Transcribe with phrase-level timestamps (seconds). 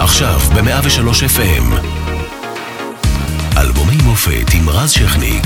[0.00, 1.74] עכשיו ב-103 FM.
[3.58, 5.44] אלבומי מופת עם רז שכניק.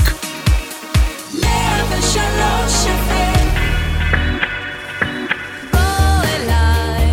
[1.41, 3.47] 103 FM.
[5.71, 5.79] בוא
[6.35, 7.11] אליי.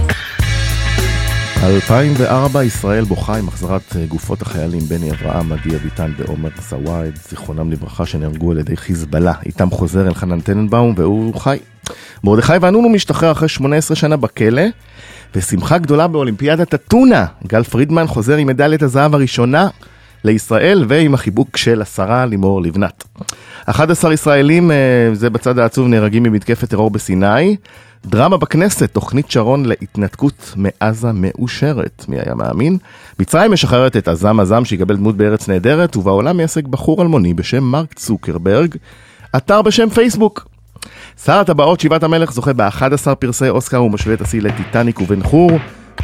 [1.63, 7.73] 2004 ישראל בוכה עם החזרת אה, גופות החיילים בני אברהם, עדי אביטן ועומר סוואד, זיכרונם
[7.73, 9.35] לברכה, שנהרגו על ידי חיזבאללה.
[9.47, 11.59] איתם חוזר אלחנן טננבאום והוא חי.
[12.25, 14.63] מרדכי ואנונו משתחרר אחרי 18 שנה בכלא,
[15.37, 17.27] ושמחה גדולה באולימפיאדת אתונה.
[17.47, 19.69] גל פרידמן חוזר עם מדליית הזהב הראשונה
[20.25, 23.05] לישראל ועם החיבוק של השרה לימור לבנת.
[23.67, 24.77] 11 ישראלים, אה,
[25.13, 27.57] זה בצד העצוב, נהרגים ממתקפת טרור בסיני.
[28.07, 32.79] דרמה בכנסת, תוכנית שרון להתנתקות מעזה מאושרת, מי היה מאמין?
[33.19, 37.95] מצרים משחררת את עזם עזם שיקבל דמות בארץ נהדרת, ובעולם מייסק בחור אלמוני בשם מרק
[37.95, 38.75] צוקרברג,
[39.37, 40.52] אתר בשם פייסבוק.
[41.25, 45.51] שר הטבעות שבעת המלך זוכה ב-11 פרסי אוסקר ומשווה את השיא לטיטניק ובן חור,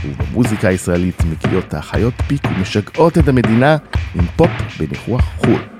[0.04, 3.76] ובמוזיקה הישראלית מגיעות האחיות פיק ומשגעות את המדינה
[4.14, 5.77] עם פופ בניחוח חו"ל.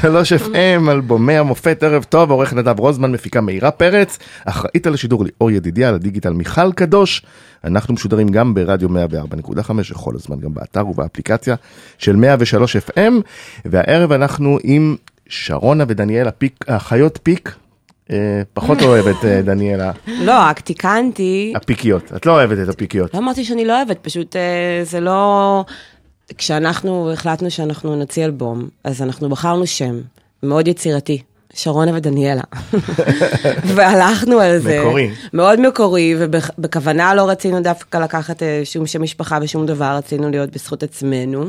[0.00, 5.24] 103 FM, אלבומי המופת, ערב טוב, עורך נדב רוזמן, מפיקה מאירה פרץ, אחראית על השידור
[5.24, 7.22] ליאור ידידיה, על הדיגיטל מיכל קדוש.
[7.64, 11.54] אנחנו משודרים גם ברדיו 104.5, כל הזמן גם באתר ובאפליקציה
[11.98, 13.12] של 103 FM,
[13.64, 14.96] והערב אנחנו עם
[15.28, 17.54] שרונה ודניאל הפיק, החיות פיק,
[18.10, 21.52] אה, פחות אוהבת, אה, דניאלה, לא, רק תיקנתי.
[21.56, 22.12] הפיקיות.
[22.16, 23.14] את לא אוהבת את הפיקיות.
[23.14, 25.64] לא אמרתי שאני לא אוהבת, פשוט אה, זה לא...
[26.38, 30.00] כשאנחנו החלטנו שאנחנו נוציא אלבום, אז אנחנו בחרנו שם
[30.42, 31.22] מאוד יצירתי,
[31.54, 32.42] שרונה ודניאלה.
[33.76, 34.80] והלכנו על זה.
[34.80, 35.10] מקורי.
[35.32, 40.50] מאוד מקורי, ובכוונה לא רצינו דווקא לקחת אה, שום שם משפחה ושום דבר, רצינו להיות
[40.50, 41.44] בזכות עצמנו.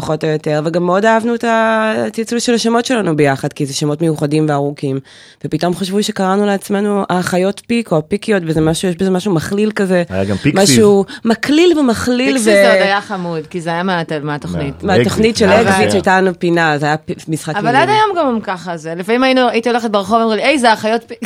[0.00, 4.00] פחות או יותר, וגם מאוד אהבנו את הצלצול של השמות שלנו ביחד, כי זה שמות
[4.02, 4.98] מיוחדים וארוכים.
[5.44, 10.02] ופתאום חשבו שקראנו לעצמנו האחיות פיק או הפיקיות, וזה משהו, יש בזה משהו מקליל כזה.
[10.10, 10.70] היה גם פיקסיס.
[10.70, 12.26] משהו מקליל ומכליל.
[12.32, 14.82] פיקסיס זה עוד היה חמוד, כי זה היה מה- מהתוכנית.
[14.82, 18.40] מה- מהתוכנית של אקזיט שהייתה לנו פינה, זה היה פ- משחק אבל עד היום גם
[18.42, 21.18] ככה זה, לפעמים היינו- הייתי הולכת ברחוב, אמרו לי, היי, זה האחיות פיק.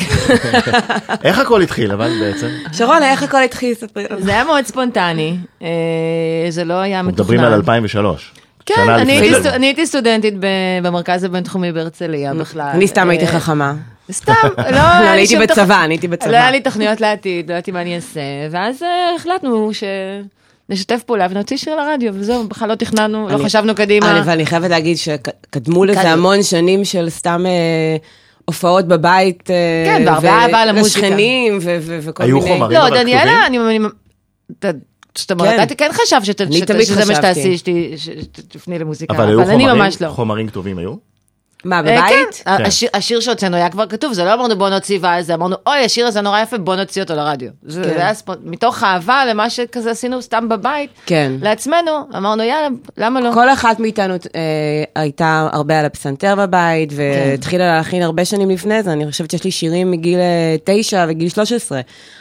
[1.25, 2.46] איך הכל התחיל, אבל בעצם?
[2.72, 3.75] שרונה, איך הכל התחיל?
[4.18, 5.68] זה היה מאוד ספונטני, אה,
[6.50, 7.22] זה לא היה מתוכנן.
[7.25, 8.32] מדברים על 2003.
[8.67, 10.47] כן, אני הייתי אני הייתי סטודנטית ב-
[10.82, 12.70] במרכז הבינתחומי בהרצליה בכלל.
[12.75, 13.75] אני סתם הייתי אה, חכמה.
[14.12, 16.31] סתם, לא, לא, היה אני לי הייתי בצבא, אני הייתי בצבא.
[16.31, 18.20] לא היה לי תוכניות לעתיד, לא ידעתי מה אני אעשה,
[18.50, 19.70] ואז אה, החלטנו
[20.69, 24.11] שנשתף פעולה ונוציא שיר לרדיו, וזהו, בכלל לא תכננו, לא אני- חשבנו קדימה.
[24.11, 27.97] אני- ואני חייבת להגיד שקדמו לזה המון שנים של סתם אה,
[28.44, 29.43] הופעות בבית.
[29.87, 31.06] כן, והרבה ו- אהבה למוזיקה.
[31.06, 32.49] לשכנים ו- ו- וכל היו מיני.
[32.53, 32.73] חומרים.
[32.73, 33.61] לא, אבל דניאלה, כתובים?
[33.67, 33.76] אני...
[33.76, 33.88] אני-
[34.59, 35.62] ת- זאת אומרת, כן.
[35.62, 37.14] אתה כן חשב שת- שת- שזה מה.
[37.14, 37.67] שתעשי, שת-
[37.97, 40.09] שתפני למוזיקה, אבל היו אבל אני ממש לא.
[40.09, 41.12] חומרים כתובים היו?
[41.64, 42.43] מה, אה, בבית?
[42.44, 45.85] כן, השיר- השיר שהוצאנו היה כבר כתוב, זה לא אמרנו בוא נוציא ואז אמרנו, אוי,
[45.85, 47.50] השיר הזה נורא יפה, בוא נוציא אותו לרדיו.
[47.67, 48.00] זה כן.
[48.00, 51.32] היה ספונ- מתוך אהבה למה שכזה עשינו סתם בבית, כן.
[51.43, 52.69] לעצמנו, אמרנו, יאללה,
[52.99, 53.31] למה לא?
[53.35, 54.19] כל אחת מאיתנו אה,
[54.97, 59.50] הייתה הרבה על הפסנתר בבית, והתחילה להכין הרבה שנים לפני זה, אני חושבת שיש לי
[59.50, 61.81] שירים מגיל אה, תשע וגיל 13.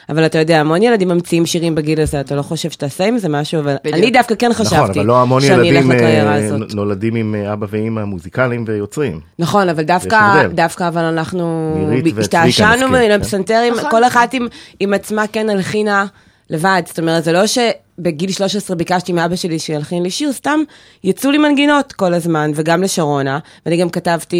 [0.10, 3.30] אבל אתה יודע, המון ילדים ממציאים שירים בגיל הזה, אתה לא חושב שתעשה עם זה
[3.30, 3.96] משהו, אבל בדיוק.
[3.98, 6.74] אני דווקא כן נכון, חשבתי אבל לא המון שאני אלך ילדים לקריירה אה, הזאת.
[6.74, 9.20] נולדים עם אה, אבא ואימא מוזיקליים ויוצרים.
[9.42, 10.48] נכון, אבל דווקא.
[10.54, 11.76] דווקא אבל אנחנו
[12.20, 13.12] השתעשענו כן.
[13.12, 13.92] הפסנתרים, נכון.
[13.92, 14.48] כל אחת עם,
[14.80, 16.06] עם עצמה כן הלחינה
[16.50, 20.60] לבד, זאת אומרת, זה לא שבגיל 13 ביקשתי מאבא שלי שילחין לי שיר, סתם
[21.04, 24.38] יצאו לי מנגינות כל הזמן, וגם לשרונה, ואני גם כתבתי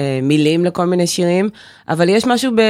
[0.00, 1.48] אה, מילים לכל מיני שירים,
[1.88, 2.60] אבל יש משהו ב...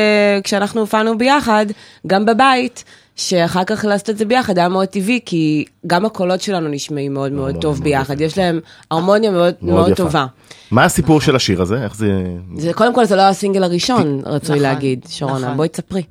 [0.45, 1.67] כשאנחנו הופענו ביחד,
[2.07, 2.85] גם בבית,
[3.17, 7.33] שאחר כך לעשות את זה ביחד היה מאוד טבעי, כי גם הקולות שלנו נשמעים מאוד
[7.33, 8.21] מאוד מאוד טוב ביחד.
[8.21, 9.95] יש להם הרמוניה מאוד מאוד.
[9.95, 10.27] טובה.
[10.71, 11.83] מה הסיפור של השיר הזה?
[11.85, 12.25] איך זה...
[12.57, 15.57] זה קודם כל זה לא הסינגל הראשון, רצוי נכון, להגיד, שרונה, נכון.
[15.57, 16.03] בואי תספרי.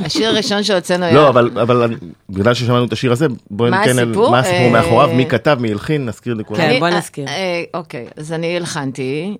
[0.00, 1.14] השיר הראשון שהוצאנו היה...
[1.14, 1.96] לא, אבל, אבל
[2.30, 4.12] בגלל ששמענו את השיר הזה, בואי ניתן על-?
[4.30, 6.60] מה הסיפור אה, מאחוריו, מי כתב, מי הלחין, נזכיר לכולם.
[6.60, 7.28] כן, בואי אה, נזכיר.
[7.28, 9.36] אה, אוקיי, אז אני הלחנתי,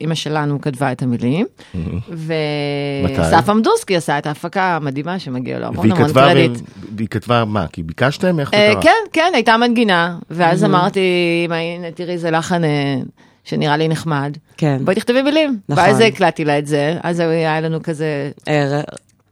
[0.00, 1.84] אימא שלנו כתבה את המילים, מתי?
[3.06, 6.60] ואסף עמדורסקי עשה את ההפקה המדהימה שמגיע לו המון המון קרדיט.
[6.96, 7.66] והיא כתבה מה?
[7.72, 8.40] כי ביקשתם?
[8.40, 8.82] איך זה אה, קרה?
[8.82, 11.00] כן, כן, הייתה מנגינה, ואז אמרתי,
[11.46, 12.96] אמא, הנה, תראי, זה לחן אה,
[13.44, 14.36] שנראה לי נחמד.
[14.56, 14.78] כן.
[14.84, 15.58] בואי תכתבי מילים.
[15.68, 15.84] נכון.
[15.84, 18.80] ואז הקלטתי לה את זה, אז היה לנו כזה, אה,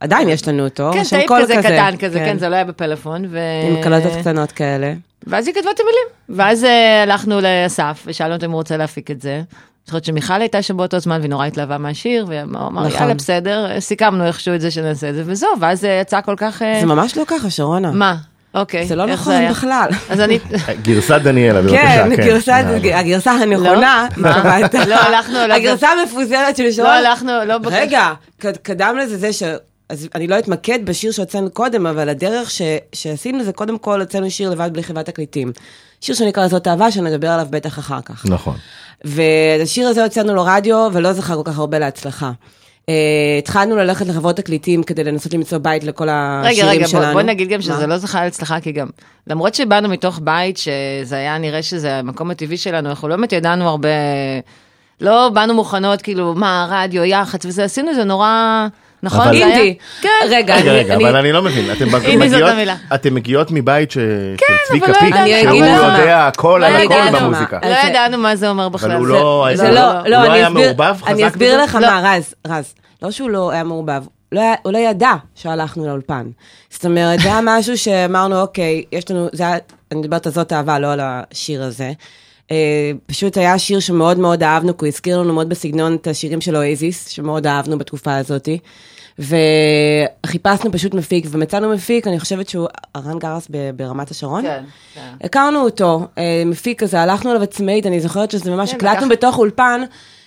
[0.03, 2.63] עדיין יש לנו אותו, כן, שם טייפ קול כזה קטן כזה, כן, זה לא היה
[2.65, 3.25] בפלאפון.
[3.29, 3.39] ו-
[3.69, 4.93] עם קלטות קטנות כאלה.
[5.27, 6.07] ואז היא כתבה את המילים.
[6.39, 9.35] ואז אה, הלכנו לאסף, ושאלנו אותו אם הוא רוצה להפיק את זה.
[9.35, 9.43] אני
[9.87, 12.91] זוכרת שמיכל הייתה שם באותו זמן, והיא נורא התלהבה מהשיר, והוא אמר, נכון.
[13.01, 16.61] יאללה, בסדר, סיכמנו איכשהו את זה שנעשה את זה, וזהו, ואז אה, יצא כל כך...
[16.61, 17.91] אה, זה ממש לא ככה, שרונה.
[17.91, 18.15] מה?
[18.55, 18.85] אוקיי.
[18.87, 19.49] זה לא נכון?
[19.49, 19.87] בכלל.
[20.09, 20.39] אז אני...
[20.83, 21.77] גרסת דניאלה, בבקשה.
[21.81, 22.99] כן, גרסה- יאללה.
[22.99, 24.35] הגרסה הנכונה, מה?
[24.57, 24.87] התכוונת.
[24.87, 26.97] לא, הלכנו, לא, הגרסה המפוזרת של לא שרונה.
[26.97, 27.57] הלכנו, לא...
[27.57, 28.07] בקש- רגע,
[28.39, 29.43] קד- קדם לזה זה ש...
[29.93, 32.61] אז אני לא אתמקד בשיר שהוצאנו קודם, אבל הדרך ש...
[32.93, 35.51] שעשינו זה קודם כל הוצאנו שיר לבד בלי חברת תקליטים.
[36.01, 38.25] שיר שנקרא זאת אהבה, שנדבר עליו בטח אחר כך.
[38.25, 38.55] נכון.
[39.03, 42.31] והשיר הזה הוצאנו לו רדיו, ולא זכה כל כך הרבה להצלחה.
[42.81, 42.85] Uh,
[43.39, 47.05] התחלנו ללכת לחברות תקליטים כדי לנסות למצוא בית לכל השירים רגע, רגע, שלנו.
[47.05, 47.85] בוא, בוא נגיד גם שזה מה?
[47.85, 48.87] לא זכה להצלחה, כי גם,
[49.27, 53.69] למרות שבאנו מתוך בית שזה היה נראה שזה המקום הטבעי שלנו, אנחנו לא באמת ידענו
[53.69, 53.89] הרבה,
[55.01, 58.67] לא באנו מוכנות, כאילו, מה, רדיו, יח"צ וזה, עשינו את זה נורא,
[59.03, 59.27] נכון?
[59.27, 59.75] אבל- אינדי.
[60.01, 60.09] כן.
[60.25, 61.85] רגע, רגע, אני- רגע, אני- אבל אני לא מבין, אתם
[62.19, 62.75] מגיעות- המילה.
[62.95, 63.99] אתם מגיעות מבית ש- של
[64.67, 65.55] צביקה לא פיק, שהוא.
[65.65, 67.19] יודע הכל לא על הכל ידענו.
[67.19, 67.59] במוזיקה.
[67.63, 68.91] לא זה- ידענו מה זה אומר בכלל.
[68.91, 69.07] אבל הוא
[69.55, 71.63] זה- לא- לא, לא לא, אני היה מעורבב חזק אני אסביר?
[71.63, 71.75] לך.
[71.75, 76.25] מה, רז, רז, לא שהוא לא היה מעורבב, לא הוא לא ידע שהלכנו לאולפן.
[76.69, 79.57] זאת אומרת, זה היה משהו שאמרנו, אוקיי, יש לנו, זה היה,
[79.91, 81.91] אני מדברת על זאת אהבה, לא על השיר הזה.
[82.51, 82.57] אה,
[83.05, 86.55] פשוט היה שיר שמאוד מאוד אהבנו, כי הוא הזכיר לנו מאוד בסגנון את השירים של
[86.55, 88.49] אואזיס, שמאוד אהבנו בתקופה הזאת.
[89.19, 94.41] וחיפשנו פשוט מפיק, ומצאנו מפיק, אני חושבת שהוא היה רן גרס ברמת השרון.
[94.41, 95.13] כן, כן.
[95.23, 99.11] הכרנו אותו, אה, מפיק כזה, הלכנו אליו עצמאית, אני זוכרת שזה ממש, כן, הקלטנו לקח-
[99.11, 99.81] בתוך אולפן,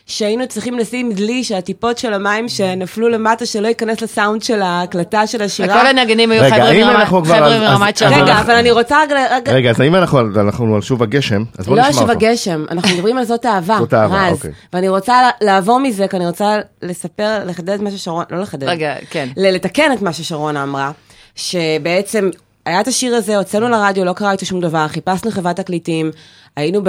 [0.06, 5.26] שהיינו צריכים לשים דלי של הטיפות של המים שנפלו למטה, שלא ייכנס לסאונד של ההקלטה
[5.26, 5.76] של השירה.
[5.76, 8.02] וכל הנגנים היו רגע, חבר'ה אם מרמת-.
[8.02, 8.98] אבל- רגע, אבל אני רוצה
[9.30, 9.52] רגע...
[9.52, 11.42] רגע- אז האם אנחנו אנחנו על שוב הגשם?
[11.58, 12.12] אז בוא לא נשמע שוב אותו.
[12.12, 14.32] הגשם, אנחנו מדברים על זאת אהבה, זאת אהבה, רז.
[14.32, 14.50] אוקיי.
[14.72, 18.68] ואני רוצה לעבור מזה, כי אני רוצה לספר, לחדד את מה ששרון, לא לחדד.
[18.68, 19.28] רגע, כן.
[19.36, 20.90] לתקן את מה ששרונה אמרה,
[21.34, 22.30] שבעצם
[22.66, 26.10] היה את השיר הזה, הוצאנו לרדיו, לא קרה איתו שום דבר, חיפשנו חברת תקליטים,
[26.56, 26.80] היינו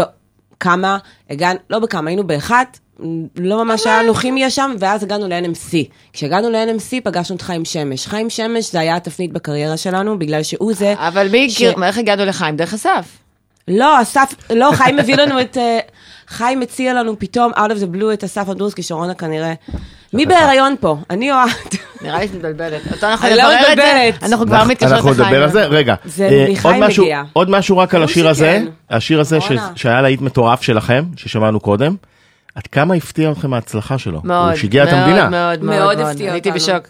[0.60, 0.98] בכמה,
[1.30, 2.80] הגענו, לא בכמה, היינו באחת,
[3.36, 5.74] לא ממש היה לנו כימיה שם, ואז הגענו ל-NMC.
[6.14, 8.08] כשהגענו ל-NMC פגשנו את חיים שמש.
[8.08, 10.94] חיים שמש זה היה התפנית בקריירה שלנו, בגלל שהוא זה...
[10.98, 12.56] אבל מי ש- הכיר, איך הגענו לחיים?
[12.56, 13.06] דרך אסף.
[13.68, 15.58] לא, אסף, לא, חיים הביא לנו את...
[16.30, 19.54] חיים הציע לנו פתאום, out of the blue, את אסף אדרוסקי, שרונה כנראה.
[20.14, 20.98] מי בהיריון פה?
[21.10, 21.76] אני או את?
[22.02, 22.82] נראה לי שאת מתבלבלת.
[22.94, 24.26] אותו אנחנו אני לא נברר את זה.
[24.26, 25.26] אנחנו כבר אנחנו- מתקשרות אנחנו לחיים.
[25.28, 25.96] נדבר על זה, רגע.
[26.06, 27.24] זה אה, מחיים עוד משהו- מגיע.
[27.34, 28.64] עוד משהו רק על השיר הזה.
[28.90, 29.38] השיר הזה.
[29.76, 31.96] שהיה להיט מטורף שלכם, ששמענו קודם,
[32.56, 34.22] עד כמה הפתיע אתכם ההצלחה שלו?
[34.24, 35.30] מאוד, הוא שיגע את המדינה.
[35.30, 36.52] מאוד, מאוד, מאוד הייתי.
[36.52, 36.88] בשוק.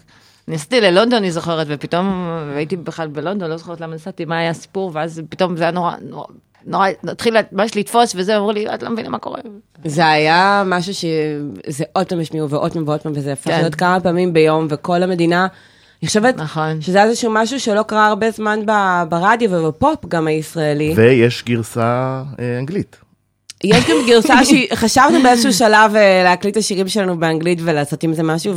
[0.48, 4.90] נסעתי ללונדון, אני זוכרת, ופתאום הייתי בכלל בלונדון, לא זוכרת למה נסעתי, מה היה הסיפור,
[4.94, 6.24] ואז פתאום זה היה נורא, נורא,
[6.68, 9.40] נורא, התחיל ממש לתפוס, וזה, אמרו לי, את לא מבינה מה קורה.
[9.84, 13.60] זה היה משהו שזה עוד פעם השמיעו ועוד פעם ועוד פעם, וזה הפך כן.
[13.60, 15.46] להיות כמה פעמים ביום, וכל המדינה,
[16.02, 16.80] אני חושבת נכון.
[16.80, 18.60] שזה איזשהו משהו שלא קרה הרבה זמן
[19.08, 20.92] ברדיו ובפופ גם הישראלי.
[20.96, 23.07] ויש גרסה אה, אנגלית.
[23.64, 28.22] יש גם גרסה שחשבנו באיזשהו שלב אה, להקליט את השירים שלנו באנגלית ולעשות עם זה
[28.22, 28.54] משהו,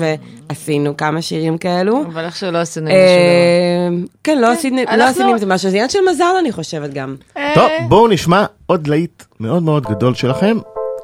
[0.49, 2.03] ועשינו כמה שירים כאלו.
[2.13, 5.69] אבל איכשהו לא עשינו עם זה אה, כן, לא עשינו לא עשינו עם זה משהו,
[5.69, 7.15] זה עניין של מזל אני חושבת גם.
[7.37, 10.57] אה, טוב, בואו נשמע עוד להיט מאוד מאוד גדול שלכם,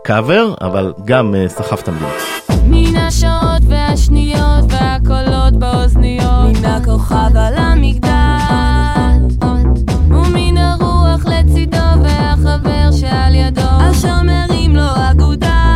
[0.03, 2.11] קאבר, אבל גם סחף את המדינה.
[2.69, 8.09] מן השעות והשניות והקולות באוזניות מן הכוכב על המגדל
[10.09, 13.66] ומן הרוח לצידו והחבר שעל ידו
[13.97, 15.66] אשר מרים לו אגודל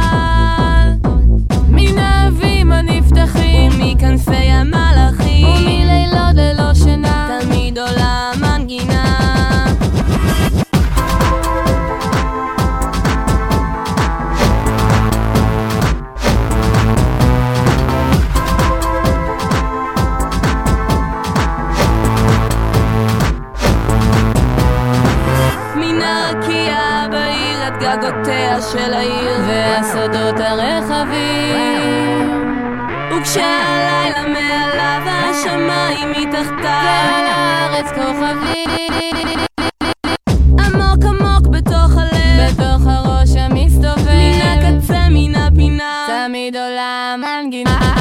[33.32, 39.40] וכשהלילה מעליו השמיים מתחתיו ועל הארץ כוכבים
[40.60, 42.52] עמוק עמוק בתוך הלב.
[42.52, 44.08] בתוך הראש המסתובב.
[44.08, 46.08] מן הקצה מן הפינה.
[46.08, 48.01] תמיד עולה המנגינה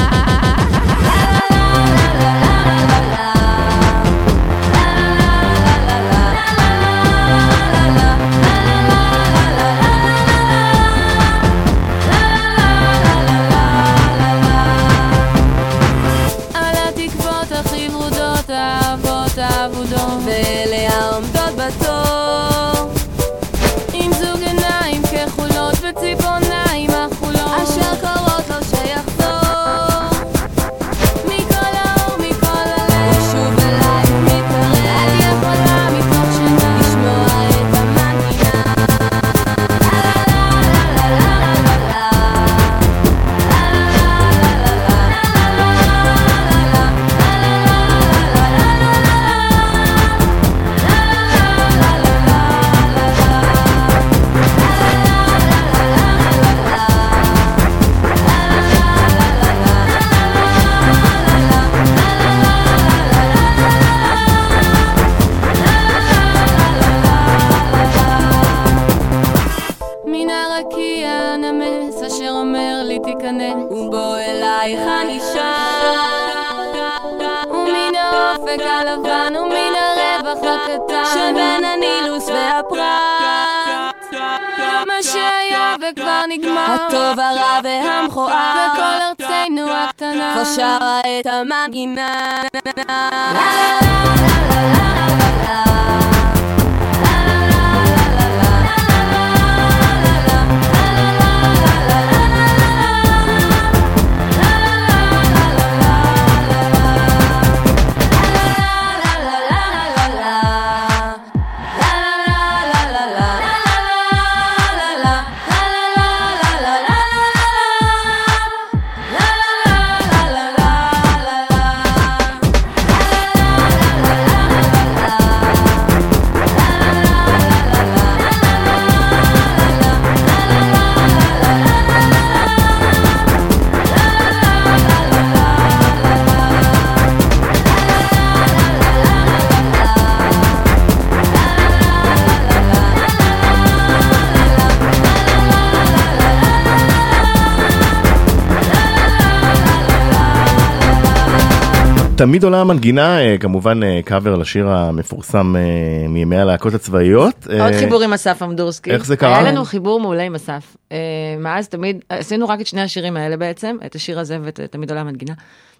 [152.21, 157.47] תמיד עולה המנגינה, אה, כמובן אה, קאבר לשיר המפורסם אה, מימי הלהקות הצבאיות.
[157.47, 158.91] עוד אה, חיבור עם אסף אמדורסקי.
[158.91, 159.37] איך זה קרה?
[159.37, 160.75] היה לנו חיבור מעולה עם אסף.
[160.91, 160.97] אה,
[161.39, 165.01] מאז תמיד, עשינו רק את שני השירים האלה בעצם, את השיר הזה ואת תמיד עולה
[165.01, 165.33] המנגינה.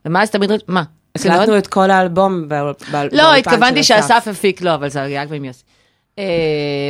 [0.05, 0.83] ומאז תמיד, מה?
[1.15, 3.83] הקלטנו את כל האלבום באולפן לא, התכוונתי.
[3.83, 5.63] שאסף הפיק, לא, אבל זה היה כבר עם יוסי.
[6.19, 6.23] אה,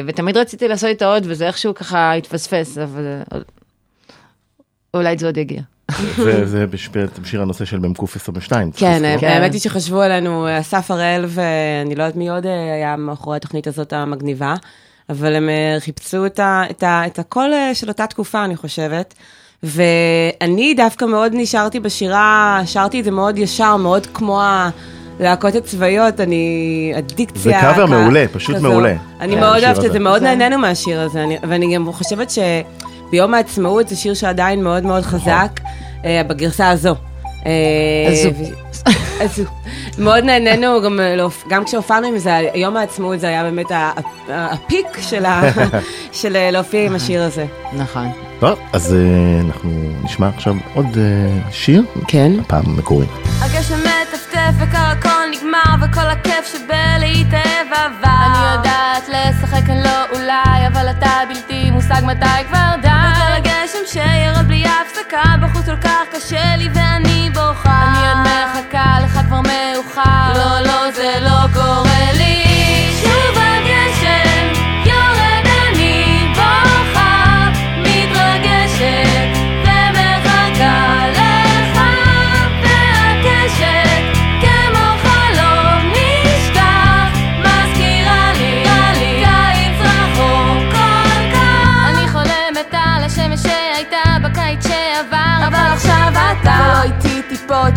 [0.08, 3.39] ותמיד רציתי לעשות איתו עוד, וזה איכשהו ככה התפספס, אבל אה,
[4.93, 5.62] אולי זה עוד יגיע.
[6.18, 8.72] זה זה בשביל- בשיר הנושא של מ"ק 22.
[8.72, 9.30] צריך כן, לזכור.
[9.30, 13.68] האמת היא שחשבו עלינו, אסף הראל ואני לא יודעת מי עוד אה, היה מאחורי התוכנית
[13.68, 14.56] הזאת המגניבה,
[15.10, 16.40] אבל הם אה, חיפשו את,
[17.20, 19.14] הקול אה, של אותה תקופה, אני חושבת.
[19.64, 24.42] ואני דווקא מאוד נשארתי בשירה, שרתי את זה מאוד ישר, מאוד כמו
[25.20, 26.46] הלהקות הצבאיות, אני,
[26.96, 27.42] הדיקציה.
[27.42, 28.70] זה קאבר מעולה, פשוט כזו.
[28.70, 28.96] מעולה.
[29.20, 29.92] אני כן, מאוד אוהבת את.
[29.92, 32.32] זה, מאוד זה- נהנינו מהשיר הזה, אני, ואני גם חושבת
[33.12, 35.60] שביום העצמאות זה שיר שעדיין מאוד מאוד חזק,
[36.06, 36.96] אה, בגרסה הזו.
[37.46, 37.51] אה,
[39.22, 39.44] הזו.
[39.98, 41.15] מאוד נהנינו, גם, אה,
[41.50, 43.65] גם כשהופענו עם זה, יום העצמאות זה היה באמת
[44.30, 45.41] הפיק של ה-
[46.22, 47.46] של להופיע עם השיר הזה.
[47.74, 48.08] נכון.
[48.39, 48.96] טוב, אז
[49.46, 49.70] אנחנו
[50.03, 50.98] נשמע עכשיו עוד
[51.51, 52.32] שיר, כן.
[52.41, 53.06] הפעם מקורי.
[53.41, 60.89] הגשם מטפטף וקרקול נגמר וכל הכיף שבלהתאהב עבר אני יודעת לשחק אני לא אולי אבל
[60.89, 62.88] אתה בלתי מושג מתי כבר די
[63.94, 67.84] שירד בלי הפסקה בחוץ כל כך קשה לי ואני בוכה.
[67.88, 70.34] אני עוד מחכה לך כבר מאוחר.
[70.36, 71.91] לא לא זה לא קורה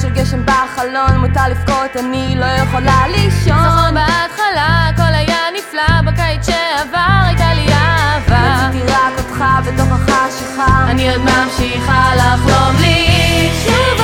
[0.04, 3.44] של גשם בחלון מותר לבכות אני לא יכולה לישון.
[3.44, 8.66] זכור בהתחלה הכל היה נפלא בקיץ שעבר הייתה לי אהבה.
[8.66, 10.87] רציתי רק אותך בתוך החשיכה.
[10.90, 13.50] אני עוד ממשיכה לחלום לי.
[13.64, 14.00] שוב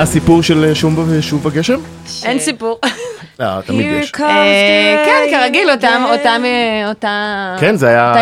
[0.00, 1.80] מה הסיפור של אה, שום ושוב הגשם?
[2.24, 2.80] אין סיפור.
[3.40, 4.12] לא, תמיד יש.
[4.20, 7.56] אה, כן, כרגיל, אה, אותה...
[7.60, 8.12] כן, זה היה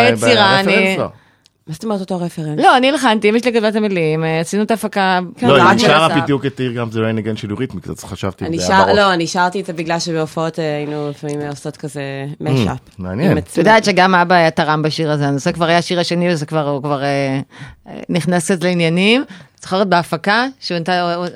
[1.69, 1.73] לא.
[1.73, 2.59] מה זאת אומרת אותו רפרנס?
[2.59, 5.19] לא, אני הלחנתי, אמא שלי כתבה את המילים, אה, עשינו את ההפקה.
[5.41, 6.21] לא, היא שרה.
[6.21, 8.97] בדיוק את עיר גם זה ריין אגן של ריתמיקס, אז חשבתי, אני זה בראש.
[8.97, 12.01] לא, אני שרתי את זה בגלל שבהופעות אה, היינו לפעמים עושות כזה
[12.39, 12.77] משאפ.
[12.97, 13.37] מעניין.
[13.37, 16.69] את יודעת שגם אבא היה תרם בשיר הזה, הנושא כבר היה השיר השני, וזה כבר,
[16.69, 17.39] הוא כבר אה,
[17.87, 19.23] אה, נכנס קצת לעניינים.
[19.61, 20.79] זוכרת בהפקה, שהוא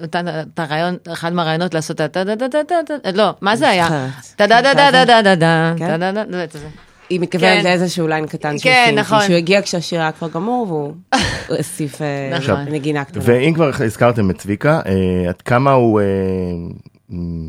[0.01, 2.23] נתן את הרעיון, אחד מהרעיונות לעשות את ה...
[3.13, 4.09] לא, מה זה היה?
[4.35, 5.87] טה דה דה דה דה דה דה דה כן?
[5.87, 6.59] דה דה דה דה דה
[7.13, 7.63] היא מתכוונת כן.
[7.63, 9.21] לאיזשהו ליין קטן שהוא כן, נכון.
[9.21, 10.93] שהוא הגיע כשהשיר היה כבר גמור והוא
[11.57, 12.65] הוסיף אה, נכון.
[12.71, 13.23] נגינה קטנה.
[13.25, 16.05] ואם כבר הזכרתם את צביקה, אה, עד כמה הוא אה,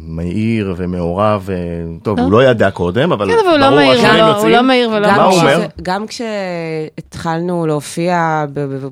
[0.06, 1.48] מהיר ומעורב,
[2.02, 4.34] טוב, הוא לא ידע קודם, אבל כן, אבל הוא לא ברור, מהיר יוצאים.
[4.36, 5.40] הוא לא מהיר ולא מה גם הוא.
[5.40, 5.66] אומר?
[5.82, 8.44] גם כשהתחלנו להופיע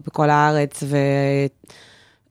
[0.06, 0.82] בכל הארץ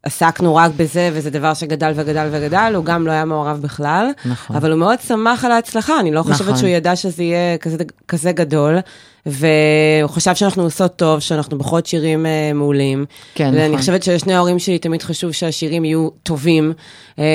[0.04, 4.08] עסקנו רק בזה, וזה דבר שגדל וגדל וגדל, הוא גם לא היה מעורב בכלל.
[4.26, 4.56] נכון.
[4.56, 6.58] אבל הוא מאוד שמח על ההצלחה, אני לא חושבת נכון.
[6.58, 8.78] שהוא ידע שזה יהיה כזה, כזה גדול,
[9.26, 13.06] והוא חשב שאנחנו עושות טוב, שאנחנו בוחרות שירים אה, מעולים.
[13.36, 13.80] כן, ואני נכון.
[13.80, 16.74] חושבת שלשני ההורים שלי תמיד חשוב שהשירים יהיו טובים,
[17.20, 17.26] אה,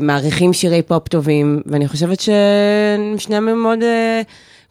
[0.00, 3.82] ומעריכים שירי פופ טובים, ואני חושבת ששניהם הם מאוד...
[3.82, 4.22] אה,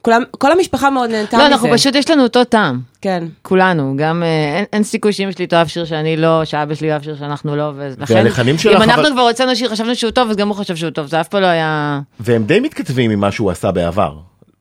[0.01, 1.53] כולם, כל המשפחה מאוד נהנתה לא, מזה.
[1.53, 2.79] אנחנו פשוט, יש לנו אותו טעם.
[3.01, 3.23] כן.
[3.41, 7.03] כולנו, גם אה, אין, אין סיכוי שאמא שלי תאהב שיר שאני לא, שאבא שלי אוהב
[7.03, 10.29] שיר שאנחנו לא, ולכן, והלחנים שלך, אם אנחנו אבל- כבר הוצאנו שיר, חשבנו שהוא טוב,
[10.29, 11.99] אז גם הוא חשב שהוא טוב, זה אף פעם לא היה...
[12.19, 14.13] והם די מתכתבים עם מה שהוא עשה בעבר,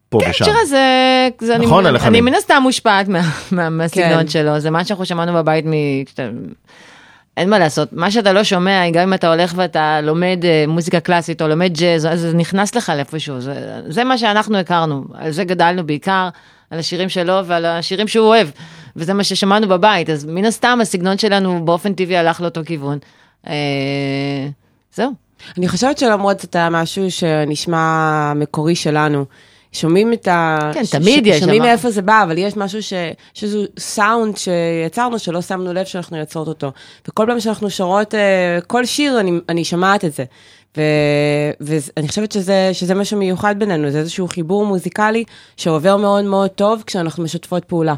[0.09, 0.44] פה ושם.
[0.44, 0.79] השיר הזה,
[1.40, 2.14] זה אני, נכון, הלחנים.
[2.14, 3.20] אני מן הסתם מושפעת מה,
[3.53, 4.29] מה, מהסגנון כן.
[4.29, 5.72] שלו, זה מה שאנחנו שמענו בבית מ...
[7.40, 11.00] אין מה לעשות, מה שאתה לא שומע, גם אם אתה הולך ואתה לומד אה, מוזיקה
[11.00, 15.31] קלאסית או לומד ג'אז, אז זה נכנס לך לאיפשהו, זה, זה מה שאנחנו הכרנו, על
[15.31, 16.29] זה גדלנו בעיקר,
[16.70, 18.48] על השירים שלו ועל השירים שהוא אוהב,
[18.96, 22.98] וזה מה ששמענו בבית, אז מן הסתם הסגנון שלנו באופן טבעי הלך לאותו כיוון.
[23.46, 23.53] אה,
[24.94, 25.11] זהו.
[25.59, 29.24] אני חושבת שלמרות זאת היה משהו שנשמע מקורי שלנו.
[29.73, 30.71] שומעים את ה...
[30.75, 31.63] כן, ש- תמיד ש- יש שומעים.
[31.63, 32.93] מאיפה זה בא, אבל יש משהו ש...
[33.35, 36.73] שאיזשהו סאונד שיצרנו, שלא שמנו לב שאנחנו יוצרות אותו.
[37.09, 40.25] וכל פעם שאנחנו שרות אה, כל שיר, אני, אני שומעת את זה.
[40.77, 40.83] ו...
[41.61, 45.25] ואני חושבת שזה, שזה משהו מיוחד בינינו, זה איזשהו חיבור מוזיקלי
[45.57, 47.95] שעובר מאוד מאוד טוב כשאנחנו משתפות פעולה.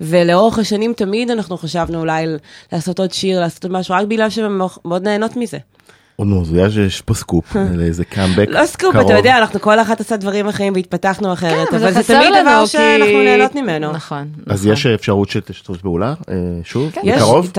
[0.00, 2.26] ולאורך השנים תמיד אנחנו חשבנו אולי
[2.72, 5.58] לעשות עוד שיר, לעשות עוד משהו, רק בגלל שהן מאוד נהנות מזה.
[6.16, 9.04] עוד נו, זה יש פה סקופ, לאיזה קאמבק לא סקופ, קרוב.
[9.10, 12.42] אתה יודע, אנחנו כל אחת עושה דברים אחרים והתפתחנו אחרת, כן, אבל זה תמיד לנו,
[12.42, 13.92] דבר שאנחנו נהנות ממנו.
[13.92, 14.28] נכון.
[14.46, 14.72] אז נכון.
[14.72, 17.50] יש אפשרות שתשתתף פעולה, אה, שוב, יש, בקרוב?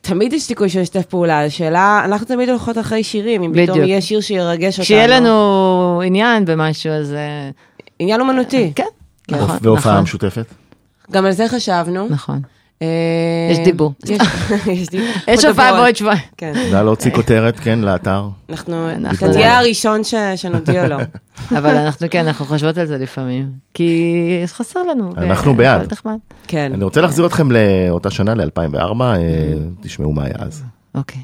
[0.00, 3.78] תמיד- יש סיכוי שנשתף פעולה, השאלה, אנחנו תמיד הולכות אחרי שירים, אם פתאום.
[3.78, 4.84] יהיה שיר שירגש אותנו.
[4.84, 7.12] כשיהיה לנו עניין במשהו, אז...
[7.12, 7.50] אה,
[7.98, 8.72] עניין אומנותי.
[8.74, 8.84] כן,
[9.30, 10.46] נכון, והופעה נכון, משותפת?
[11.10, 12.06] גם על זה חשבנו.
[12.10, 12.40] נכון.
[12.82, 13.92] אה, יש דיבור.
[15.28, 15.72] יש- הופעה.
[15.72, 16.20] בעוד שבועיים.
[16.36, 18.24] כן, נא להוציא כותרת, כן, לאתר.
[18.50, 20.96] אנחנו, אתה תהיה הראשון ש- שנודיע לו.
[21.58, 23.46] אבל אנחנו כן, אנחנו חושבות על זה לפעמים.
[23.74, 24.12] כי
[24.46, 25.12] חסר לנו.
[25.16, 25.92] אנחנו ו- בעד.
[26.48, 26.70] כן.
[26.74, 29.02] אני רוצה להחזיר אתכם לאותה שנה, ל-2004,
[29.82, 30.62] תשמעו מה היה אז.
[30.94, 31.20] אוקיי.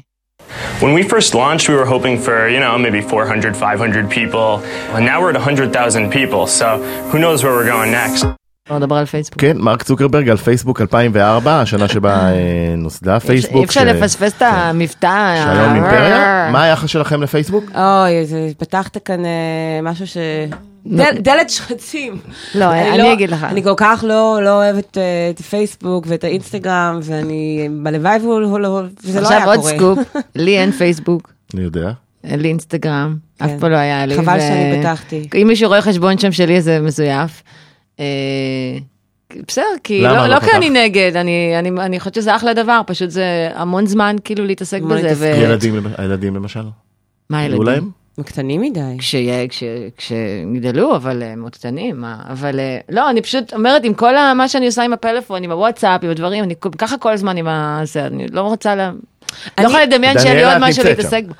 [0.81, 4.61] When we first launched, we were hoping for, you know, maybe 400, 500 people.
[4.95, 6.67] And now we're at 100,000 people, so
[7.11, 8.25] who knows where we're going next.
[8.69, 9.39] בוא נדבר על פייסבוק.
[9.41, 12.35] כן, מרק צוקרברג על פייסבוק 2004, השנה שבה אה,
[12.77, 13.55] נוסדה פייסבוק.
[13.57, 15.35] אי אפשר לפספס את המבטא.
[15.45, 16.49] שהיום אימפריה.
[16.51, 17.63] מה היחס שלכם לפייסבוק?
[17.75, 19.31] אוי, זה- פתחת כאן אה,
[19.83, 20.17] משהו ש...
[20.85, 22.17] דל- דלת שרצים.
[22.55, 23.43] לא, אני אגיד לך.
[23.43, 28.19] אני כל כך לא לא אוהבת אה, את פייסבוק ואת האינסטגרם, ואני, בלוואי
[28.59, 29.71] לא- וזה לא היה עכשיו קורה.
[29.71, 31.91] עוד סקופ, לי אין פייסבוק, אני יודע.
[32.23, 33.59] אין לי אינסטגרם, אף כן.
[33.59, 34.15] פעם לא היה לי.
[34.17, 35.27] חבל שאני פתחתי.
[35.41, 37.43] אם מישהו רואה חשבון שם שלי זה מזויף.
[37.99, 38.05] אה,
[39.47, 40.51] בסדר, כי למה לא, לא לא כי?
[40.51, 44.81] אני נגד, אני, אני, אני חושבת שזה אחלה דבר, פשוט זה המון זמן כאילו להתעסק
[44.81, 45.13] בזה.
[45.15, 45.25] ו...
[45.25, 46.63] ילדים, הילדים למשל?
[47.29, 47.63] מה היו ילדים?
[47.67, 47.89] להם?
[48.17, 48.79] הם קטנים מדי.
[48.97, 49.63] כשיהיה, כש,
[49.97, 54.47] כשיגדלו, אבל הם עוד קטנים, מה, אבל אה, לא, אני פשוט אומרת, עם כל מה
[54.47, 58.27] שאני עושה עם הפלאפון, עם הוואטסאפ, עם הדברים, אני ככה כל הזמן עם הזה, אני
[58.31, 58.79] לא רוצה ל...
[58.79, 58.93] אני-
[59.59, 61.33] לא יכולה לדמיין שיהיה לי עוד משהו להתעסק בו.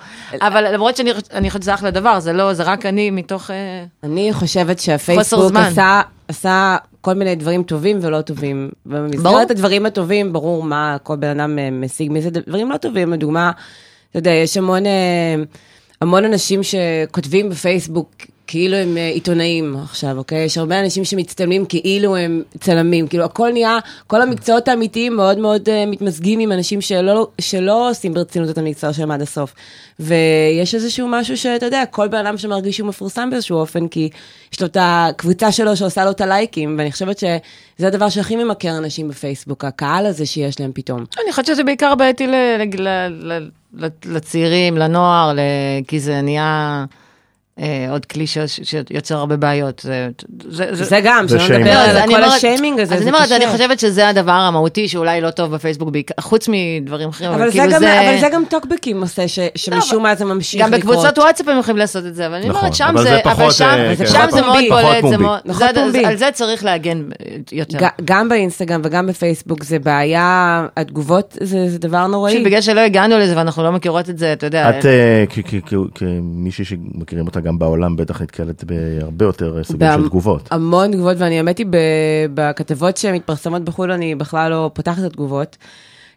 [0.48, 3.52] אבל למרות שאני חוש- אני חושבת שזה אחלה דבר, זה לא, זה רק אני מתוך...
[3.52, 5.52] אה, אני חושבת שהפייסבוק.
[5.56, 8.70] עשה, עשה כל מיני דברים טובים ולא טובים.
[8.86, 13.52] במסגרת הדברים הטובים, ברור מה כל בן אדם אה, משיג מזה, דברים לא טובים, לדוגמה,
[14.10, 15.36] אתה יודע, יש המון, אה,
[16.02, 18.12] המון אנשים שכותבים בפייסבוק
[18.52, 20.44] כאילו הם אה, עיתונאים עכשיו, אוקיי?
[20.44, 25.70] יש הרבה אנשים שמצטלמים כאילו הם צלמים, כאילו הכל נהיה, כל המקצועות האמיתיים מאוד מאוד
[25.70, 29.54] אה, מתמזגים עם אנשים שלא, שלא עושים ברצינות את המקצוע שלהם עד הסוף.
[30.00, 34.10] ויש איזשהו משהו שאתה יודע, כל בן אדם שמרגיש שהוא מפורסם באיזשהו אופן, כי
[34.54, 38.78] יש לו את הקבוצה שלו שעושה לו את הלייקים, ואני חושבת שזה הדבר שהכי ממכר
[38.78, 41.00] אנשים בפייסבוק, הקהל הזה שיש להם פתאום.
[41.24, 42.28] אני חושבת שזה בעיקר בעייתי
[44.06, 45.36] לצעירים, לנוער,
[45.88, 46.86] כי זה נהיה
[47.92, 48.26] עוד כלי
[48.64, 49.82] שיוצר הרבה בעיות.
[49.82, 50.08] זה,
[50.50, 51.58] זה, זה גם, זה שלא.
[51.58, 53.32] נדבר לא, על אני כל אומרת- השיימינג הזה, אז זה אני אומרת.
[53.32, 57.72] אני חושבת שזה הדבר המהותי שאולי לא טוב בפייסבוק, חוץ מדברים אחרים, אבל זה, כאילו
[57.74, 60.96] גם, אבל זה גם טוקבקים עושה, ש, שמשום מה זה ממשיך גם לקרות.
[60.96, 63.20] בקבוצות וואטסאפ הם יכולים לעשות את זה, אבל אני נכון, אומרת, שם אבל זה, זה
[63.24, 64.06] פחות, אבל שם, אה, כן.
[64.06, 66.08] שם זה מאוד בולט, זה נכון, זה-.
[66.08, 67.04] על זה צריך להגן
[67.52, 67.78] יותר.
[67.78, 72.44] ג- גם באינסטגרם וגם בפייסבוק זה בעיה, התגובות זה, זה דבר נוראי.
[72.44, 76.66] בגלל שלא הגענו לזה ואנחנו לא מכירות את זה, אתה יודע, את אה, כ- כמישהי
[76.66, 80.48] שמכירים אותה גם בעולם, בטח נתקלת בהרבה יותר סוגים של תגובות.
[80.52, 81.66] המון תגובות, ואני האמת היא,
[82.34, 85.58] בכתבות שמתפרסמות בחו"ל, אני בכלל לא פותחת את התגובות.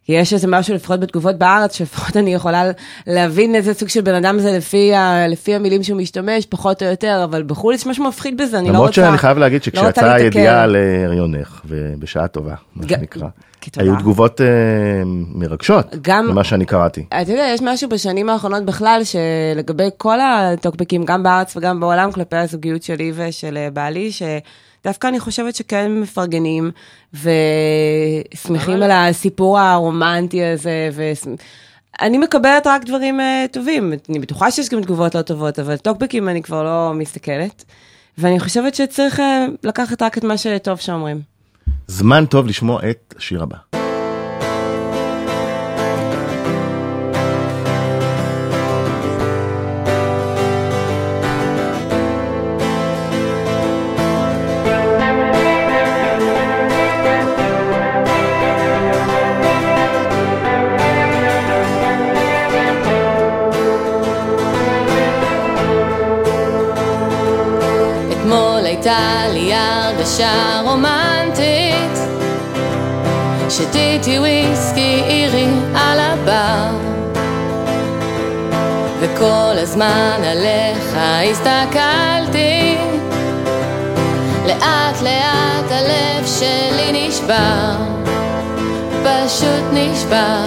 [0.04, 2.70] כי יש איזה משהו, לפחות בתגובות בארץ, שלפחות אני יכולה
[3.06, 6.88] להבין איזה סוג של בן אדם זה לפי, ה, לפי המילים שהוא משתמש, פחות או
[6.88, 8.78] יותר, אבל בחו"ל יש משהו מפחיד בזה, אני לא רוצה...
[8.78, 10.14] למרות שאני חייב להגיד לא שכשיצאה.
[10.14, 12.86] הידיעה על הריונך, ובשעה טובה, מה
[13.62, 13.86] כתודה.
[13.86, 14.44] היו תגובות uh,
[15.34, 17.04] מרגשות, גם, ממה שאני קראתי.
[17.22, 22.36] אתה יודע, יש משהו בשנים האחרונות בכלל, שלגבי כל הטוקבקים, גם בארץ וגם בעולם, כלפי
[22.36, 24.22] הזוגיות שלי ושל אה, בעלי, ש...
[24.84, 26.70] דווקא אני חושבת שכן מפרגנים
[27.14, 30.90] ושמחים על הסיפור הרומנטי הזה.
[32.00, 36.28] ואני מקבלת רק דברים uh, טובים, אני בטוחה שיש גם תגובות לא טובות, אבל טוקבקים
[36.28, 37.64] אני כבר לא מסתכלת.
[38.18, 39.22] ואני חושבת שצריך uh,
[39.62, 41.31] לקחת רק את מה שטוב שאומרים.
[41.86, 43.81] זמן טוב לשמוע את השיר הבא.
[69.42, 71.98] היא הרגשה רומנטית.
[73.48, 76.76] שתיתי וויסקי אירי על הבר.
[79.00, 80.96] וכל הזמן עליך
[81.30, 82.76] הסתכלתי.
[84.46, 87.76] לאט לאט הלב שלי נשבר.
[89.02, 90.44] פשוט נשבר.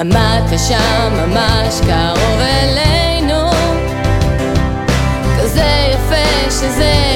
[0.00, 2.99] עמדת שם ממש קרוב אליי.
[6.70, 7.09] is it?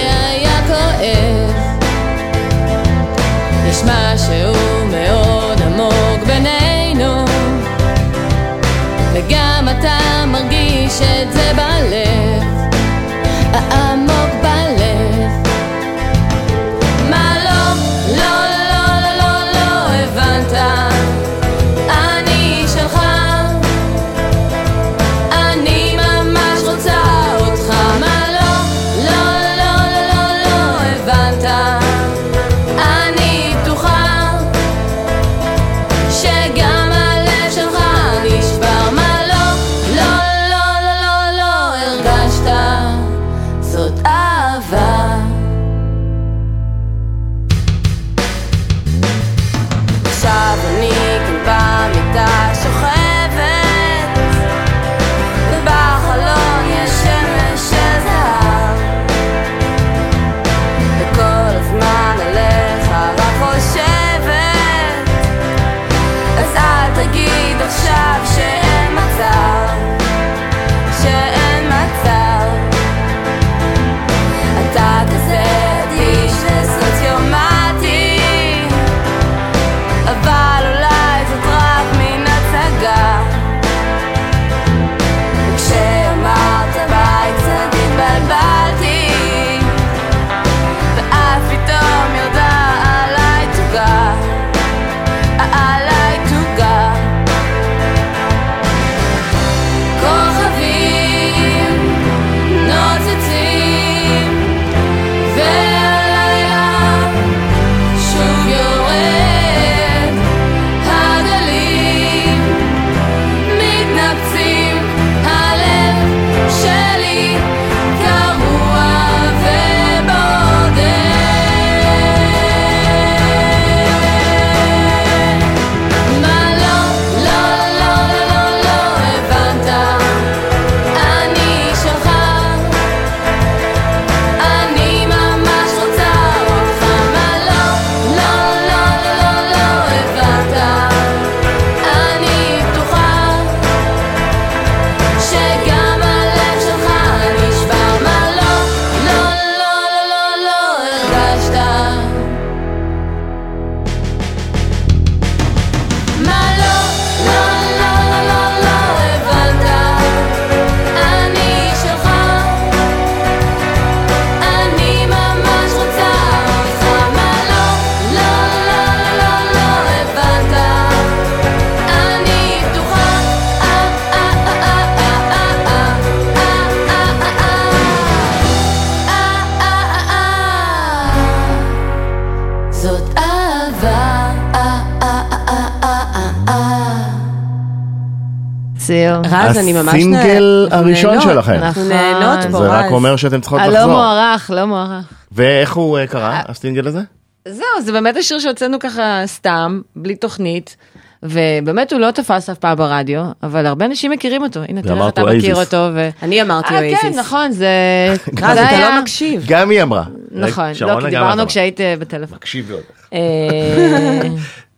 [189.24, 189.38] נכון.
[189.38, 189.94] רז, אני ממש...
[189.94, 191.52] הסינגל הראשון שלכם.
[191.52, 191.96] אנחנו נכון.
[191.96, 192.62] נהנות פה, רז.
[192.62, 193.92] זה רק אומר שאתם צריכות אה, לא לחזור.
[193.92, 195.04] הלא מוערך, לא מוערך.
[195.32, 197.00] ואיך הוא אה, קרה, אה, הסינגל הזה?
[197.48, 200.76] זהו, זה באמת השיר שהוצאנו ככה סתם, בלי תוכנית.
[201.22, 204.60] ובאמת הוא לא תפס אף פעם ברדיו, אבל הרבה אנשים מכירים אותו.
[204.68, 205.88] הנה, תראה, איך אתה מכיר אותו.
[206.22, 207.04] אני אמרתי אוייזיס.
[207.04, 207.68] אה, כן, נכון, זה...
[208.42, 209.44] רז, אתה לא מקשיב.
[209.48, 210.04] גם היא אמרה.
[210.30, 212.36] נכון, לא, כי דיברנו כשהיית בטלפון.
[212.36, 212.82] מקשיב ועוד.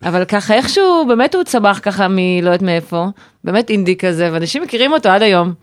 [0.03, 3.05] אה, אבל ככה איכשהו, באמת הוא צמח ככה מלא יודעת מאיפה,
[3.43, 5.53] באמת אינדי כזה, ואנשים מכירים אותו עד היום.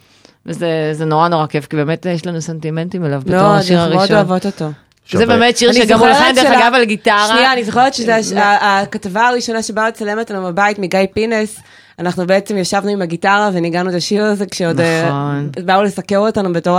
[0.46, 3.90] וזה זה נורא נורא כיף, כי באמת יש לנו סנטימנטים אליו בתור מאוד, השיר אנחנו
[3.90, 4.16] מאוד הראשון.
[4.16, 4.70] אוהבות אותו.
[5.12, 5.26] זה.
[5.26, 7.26] באמת שיר שגם הוא לחן דרך אגב על גיטרה.
[7.28, 11.60] שנייה, אני זוכרת שזו הש- ה- הכתבה הראשונה שבאה לצלם אותנו בבית מגיא פינס.
[11.98, 15.50] אנחנו בעצם ישבנו עם הגיטרה וניגענו את השיר הזה כשעוד אה, נכון.
[15.64, 16.78] באו לסקר אותנו בתור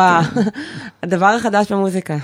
[1.03, 2.17] הדבר החדש במוזיקה.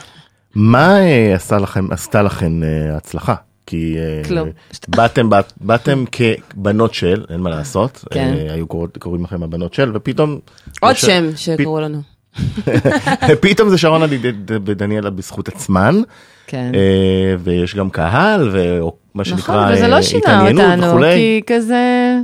[0.56, 3.34] מה אה, עשה לכם, עשתה לכם אה, הצלחה?
[3.72, 4.50] כי אה, כלום.
[4.88, 8.34] באתם, באת- באתם כבנות של, אין מה לעשות, כן.
[8.38, 10.40] אה, היו קוראות- קוראים לכם הבנות של, ופתאום...
[10.82, 12.02] עוד יש- שם שקראו לנו.
[13.42, 14.06] פתאום זה שרונה
[14.66, 16.02] ודניאלה בזכות עצמן,
[16.48, 16.72] כן.
[16.76, 21.16] אה, ויש גם קהל, ומה שנקרא נכון, וזה אה, לא התעניינות אותנו, וכולי.
[21.16, 22.16] כי כזה...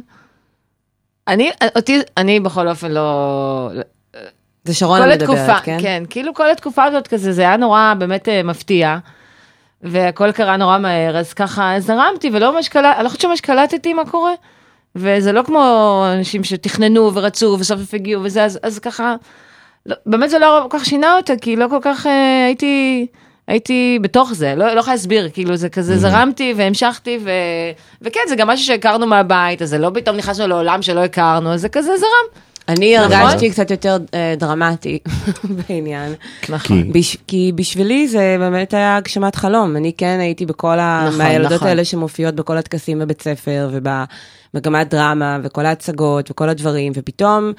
[1.28, 3.70] אני, אותי, אני בכל אופן לא...
[4.66, 5.78] זה שרונה כל מדברת, התקופה, כן?
[5.82, 8.98] כן, כאילו כל התקופה הזאת כזה, זה היה נורא באמת מפתיע.
[9.82, 13.94] והכל קרה נורא מהר, אז ככה זרמתי ולא ממש קלטתי, אני לא חושבת שממש קלטתי
[13.94, 14.34] מה קורה.
[14.96, 19.16] וזה לא כמו אנשים שתכננו ורצו וסוף סוף הגיעו וזה, אז, אז ככה,
[19.86, 23.08] לא, באמת זה לא כל כך שינה אותה, כי לא כל כך אה, הייתי,
[23.48, 27.30] הייתי בתוך זה, לא, לא יכולה להסביר, כאילו זה כזה זרמתי והמשכתי, ו,
[28.02, 31.62] וכן, זה גם משהו שהכרנו מהבית, אז זה לא פתאום נכנסנו לעולם שלא הכרנו, אז
[31.62, 32.42] זה כזה זרם.
[32.68, 33.12] אני נכון.
[33.12, 35.00] הרגשתי קצת יותר אה, דרמטי
[35.70, 36.14] בעניין.
[36.50, 36.84] נכון.
[36.84, 37.18] כי- בש...
[37.28, 39.76] כי בשבילי זה באמת היה הגשמת חלום.
[39.76, 41.04] אני כן הייתי בכל ה...
[41.08, 41.68] נכון, מהילדות נכון.
[41.68, 47.52] האלה שמופיעות בכל הטקסים בבית ספר ובמגמת דרמה וכל ההצגות וכל הדברים, ופתאום,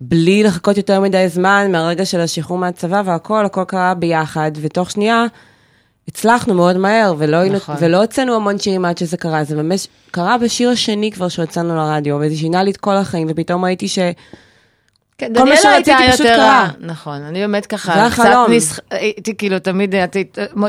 [0.00, 5.24] בלי לחכות יותר מדי זמן מהרגע של השחרור מהצבא והכל, הכל קרה ביחד, ותוך שנייה
[6.08, 7.76] הצלחנו מאוד מהר, ולא, נכון.
[7.80, 9.44] ולא הוצאנו המון שירים עד שזה קרה.
[9.44, 13.64] זה ממש קרה בשיר השני כבר שהוצאנו לרדיו, וזה שינה לי את כל החיים, ופתאום
[13.64, 13.98] ראיתי ש...
[15.18, 16.68] כן, כל מה שרציתי פשוט יותר- קרה.
[16.80, 18.52] נכון, אני באמת ככה, זה קצת החלום.
[18.52, 19.94] נסח- הייתי כאילו תמיד,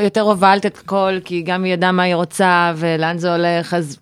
[0.02, 3.96] יותר הובלת את הכל, כי גם היא ידעה מה היא רוצה ולאן זה הולך, אז...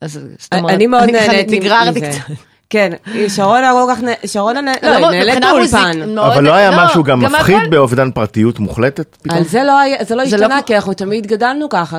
[0.00, 2.10] אז זאת אומרת, אני מאוד נהניתי נגררתי מזה.
[2.10, 2.34] קצת.
[2.70, 2.92] כן,
[3.28, 6.18] שרונה כל כך, נה- שרונה נה- לא, לא, מבחינה באולפן.
[6.18, 9.42] אבל לא היה משהו גם מפחיד באובדן פרטיות מוחלטת פתאום?
[9.44, 11.98] זה לא היה, זה לא לא השתנה, כי אנחנו תמיד גדלנו ככה.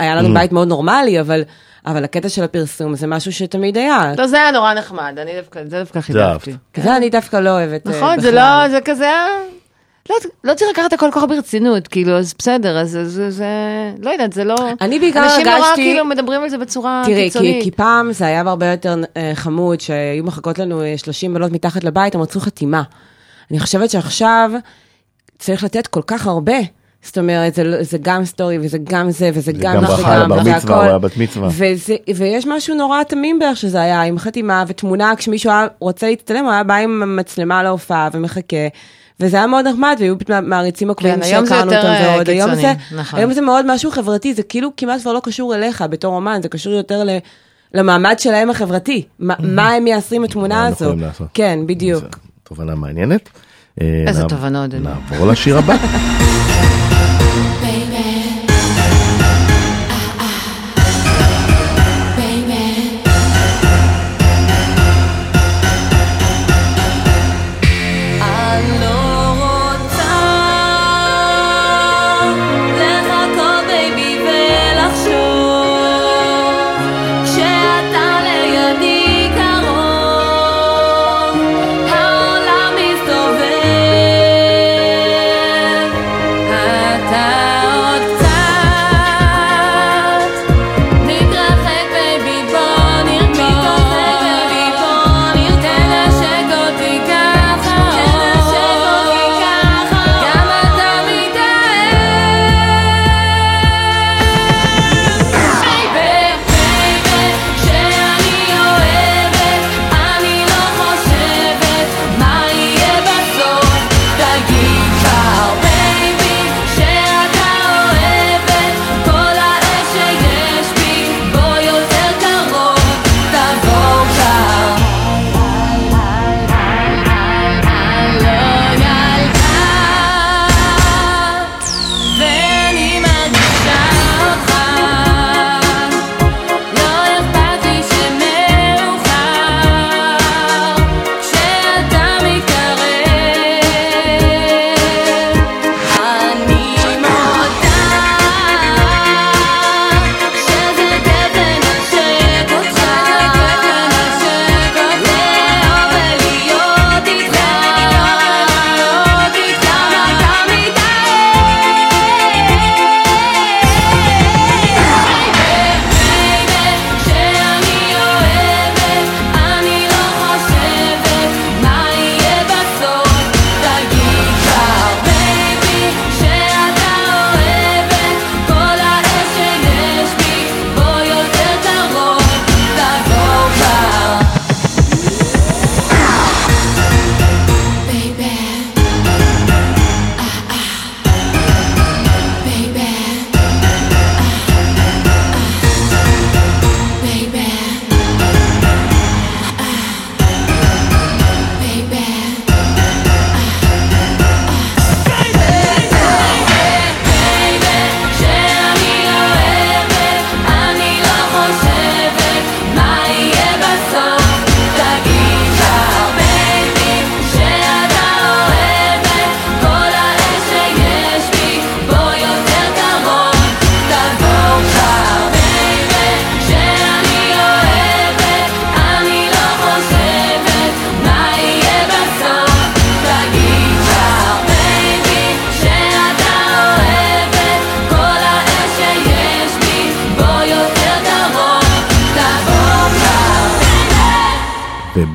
[0.00, 1.42] היה לנו בית מאוד נורמלי, אבל
[1.86, 4.12] אבל הקטע של הפרסום זה משהו שתמיד היה.
[4.18, 6.52] לא, זה היה נורא נחמד, אני דווקא, זה דווקא חידפתי.
[6.76, 7.86] זה אני דווקא לא אוהבת.
[7.86, 8.30] אה, נכון, זה.
[8.30, 9.10] לא, זה כזה.
[10.10, 13.46] לא, לא צריך לקחת הכל כל כך ברצינות, כאילו, אז בסדר, אז זה, זה, זה,
[14.02, 14.54] לא יודעת, זה לא...
[14.80, 17.54] אני בעיקר אנשים נורא הרגשתי- כאילו מדברים על זה בצורה תראי, קיצונית.
[17.64, 21.52] כי, כי פעם זה היה הרבה יותר אה, חמוד, שהיו מחכות לנו אה, 30 בנות
[21.52, 22.82] מתחת לבית, הם רצו חתימה.
[23.50, 24.50] אני חושבת שעכשיו
[25.38, 26.56] צריך לתת כל כך הרבה.
[27.02, 30.18] זאת אומרת, זה, לא- זה גם סטורי, וזה גם זה, וזה גם גם זה, ברכה
[30.18, 30.50] לבר והכל.
[30.50, 31.48] מצווה או לבת מצווה.
[31.52, 36.44] וזה, ויש משהו נורא תמים באיך שזה היה, עם חתימה ותמונה, כשמישהו היה רוצה להצטלם,
[36.44, 38.56] הוא היה בא עם מצלמה להופעה ומחכה.
[39.20, 42.28] וזה היה מאוד נחמד, והיו מעריצים עוקבים כן, היום שהכרנו אותם אה, ועוד.
[42.28, 43.18] היום קיצוני, זה, נכון.
[43.18, 46.48] היום זה מאוד משהו חברתי, זה כאילו כמעט כבר לא קשור אליך בתור אומן, זה
[46.48, 47.10] קשור יותר ל...
[47.74, 50.94] למעמד שלהם החברתי, מה, הם עם התמונה הזו.
[51.34, 52.02] כן, בדיוק.
[52.02, 52.08] זו
[52.42, 53.28] תובנה מעניינת.
[53.80, 54.74] אה, איזה תובנות.
[54.74, 55.76] נעבור לשיר הבא.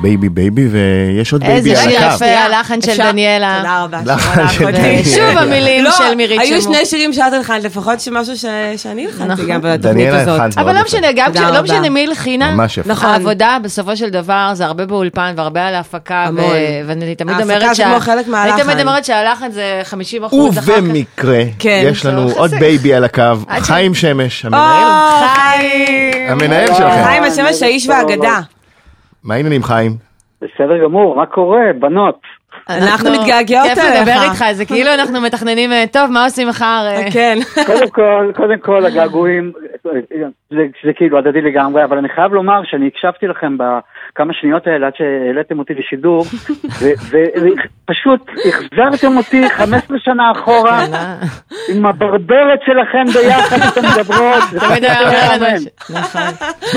[0.02, 2.14] ובייבי בייבי, ויש עוד איזה בייבי על הקו.
[2.14, 3.56] יפה, הלחן של דניאלה.
[3.58, 4.00] תודה רבה.
[4.14, 4.70] לחן של.
[4.70, 5.04] דניאלה.
[5.04, 6.76] שוב המילים לא, של מירית היו שמעון.
[6.76, 8.44] שני שירים שאת הלחנת, לפחות שמשהו ש-
[8.76, 9.46] שאני הלחנתי נכון.
[9.46, 10.40] גם בתוכנית הזאת.
[10.58, 10.82] אבל לא.
[10.84, 11.62] משנה, גם לא.
[11.62, 12.88] משנה מי הלחינה, ממש יפה.
[12.90, 13.10] נכון.
[13.10, 16.28] העבודה בסופו של דבר זה הרבה באולפן והרבה על ההפקה.
[16.86, 18.54] ואני תמיד אומרת זה כמו חלק מהלחן.
[18.54, 20.78] אני תמיד אומרת שהלחן זה 50 אחוז אחר כך.
[20.78, 22.50] ובמקרה, כן, יש לנו עוד.
[22.54, 23.22] בייבי על הקו,
[23.60, 24.84] חיים שמש, המנהל.
[25.36, 26.30] חיים!
[26.30, 27.04] המנהל שלכם.
[27.04, 28.40] חיים השמש האיש והאגדה.
[29.24, 29.92] מה העניינים חיים?
[30.42, 32.20] בסדר גמור, מה קורה, בנות?
[32.70, 34.00] אנחנו מתגעגעות כיף אליך.
[34.00, 36.84] לדבר איתך, זה כאילו אנחנו מתכננים, אה, טוב, מה עושים מחר?
[36.86, 37.38] אה, כן.
[37.66, 39.52] קודם כל, קודם כל הגעגועים,
[40.50, 44.86] זה, זה כאילו הדדי לגמרי, אבל אני חייב לומר שאני הקשבתי לכם בכמה שניות האלה
[44.86, 46.24] עד שהעליתם אותי לשידור,
[47.10, 50.84] ופשוט החזרתם אותי 15 שנה אחורה,
[51.74, 55.56] עם הברברת שלכם ביחד שאתם מדברות, תמיד היה אומר לנו,
[55.90, 56.22] נכון.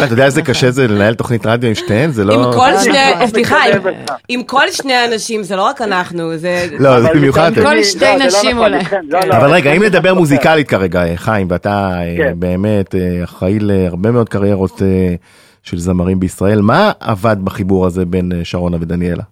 [0.05, 2.09] אתה יודע איזה קשה זה לנהל תוכנית רדיו עם שתיהן?
[2.11, 2.33] זה לא...
[2.33, 3.27] עם כל שני, נכון.
[3.27, 3.81] סליחה, עם-.
[4.29, 6.65] עם כל שני אנשים, זה לא רק אנחנו, זה...
[6.79, 7.61] לא, זה במיוחד אתם.
[7.61, 8.79] כל שני- שתי לא, לא נשים נכון, אולי.
[8.79, 10.17] איתכם, לא, אבל רגע, אם נדבר נכון.
[10.17, 11.69] מוזיקלית כרגע, חיים, ואתה
[12.01, 12.33] אה, כן.
[12.39, 15.15] באמת אה, אחראי להרבה מאוד קריירות אה,
[15.63, 19.23] של זמרים בישראל, מה עבד בחיבור הזה בין שרונה ודניאלה?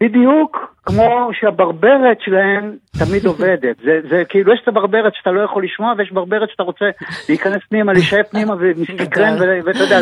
[0.00, 0.56] בדיוק
[0.86, 3.76] כמו שהברברת שלהם תמיד עובדת.
[3.84, 6.84] זה, זה כאילו, יש את הברברת שאתה לא יכול לשמוע, ויש ברברת שאתה רוצה
[7.28, 9.98] להיכנס פנימה, להישאר פנימה ולהסתקרן, ואתה יודע,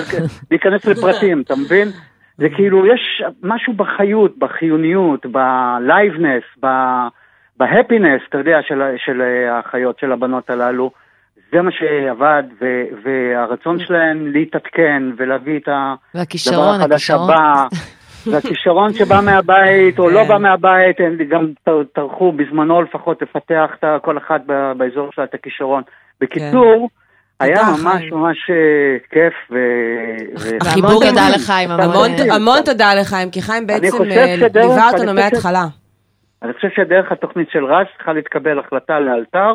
[0.51, 1.89] להיכנס לפרטים, אתה מבין?
[2.39, 6.43] זה כאילו, יש משהו בחיות, בחיוניות, בלייבנס,
[7.57, 10.91] בהפינס, אתה יודע, של, של החיות, של הבנות הללו.
[11.53, 17.11] זה מה שעבד, ו- והרצון שלהם להתעדכן ולהביא את הדבר החדש.
[17.11, 17.65] הבא.
[18.27, 20.29] והכישרון שבא מהבית או לא כן.
[20.29, 21.47] בא מהבית, הם גם
[21.93, 23.71] טרחו בזמנו לפחות לפתח
[24.03, 25.83] כל אחד ב- באזור שלה את הכישרון.
[26.21, 26.89] בקיצור,
[27.41, 28.03] היה תודה, ממש.
[28.13, 29.35] ממש אה, כיף.
[30.61, 31.71] החיבור תודה לחיים,
[32.31, 35.65] המון תודה לחיים, כי חיים בעצם אה, ליווה אני אותנו מההתחלה.
[36.43, 39.53] אני חושב שדרך התוכנית של רז צריכה להתקבל החלטה לאלתר,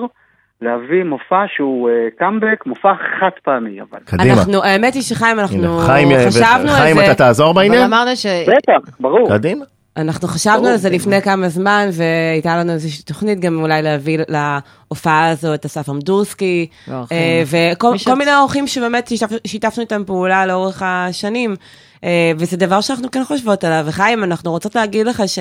[0.62, 1.90] להביא מופע שהוא
[2.20, 2.90] קאמבק, מופע
[3.20, 4.00] חד פעמי אבל.
[4.06, 4.34] קדימה.
[4.34, 7.06] אנחנו, האמת היא שחיים, אנחנו חיים, אה, חשבנו על חיים, זה.
[7.06, 7.84] אתה תעזור אבל בעניין?
[7.84, 8.26] אמרנו ש...
[8.26, 9.30] בטח, ברור.
[9.30, 9.66] קדימה.
[9.98, 10.68] אנחנו חשבנו.
[10.68, 15.66] על זה לפני כמה זמן, והייתה לנו איזושהי תוכנית גם אולי להביא להופעה הזו את
[15.66, 17.18] אסף אמדורסקי, ואורחים.
[17.18, 17.44] אה,
[17.74, 19.10] וכל מי שאת- כל מיני אורחים שבאמת
[19.48, 21.56] שיתפנו איתם פעולה לאורך השנים,
[22.04, 23.84] אה, וזה דבר שאנחנו כן חושבות עליו.
[23.88, 25.40] וחיים, אנחנו רוצות להגיד לך ש...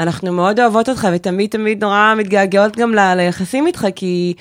[0.00, 4.34] אנחנו מאוד אוהבות אותך ותמיד תמיד נורא מתגעגעות גם ל- ליחסים איתך כי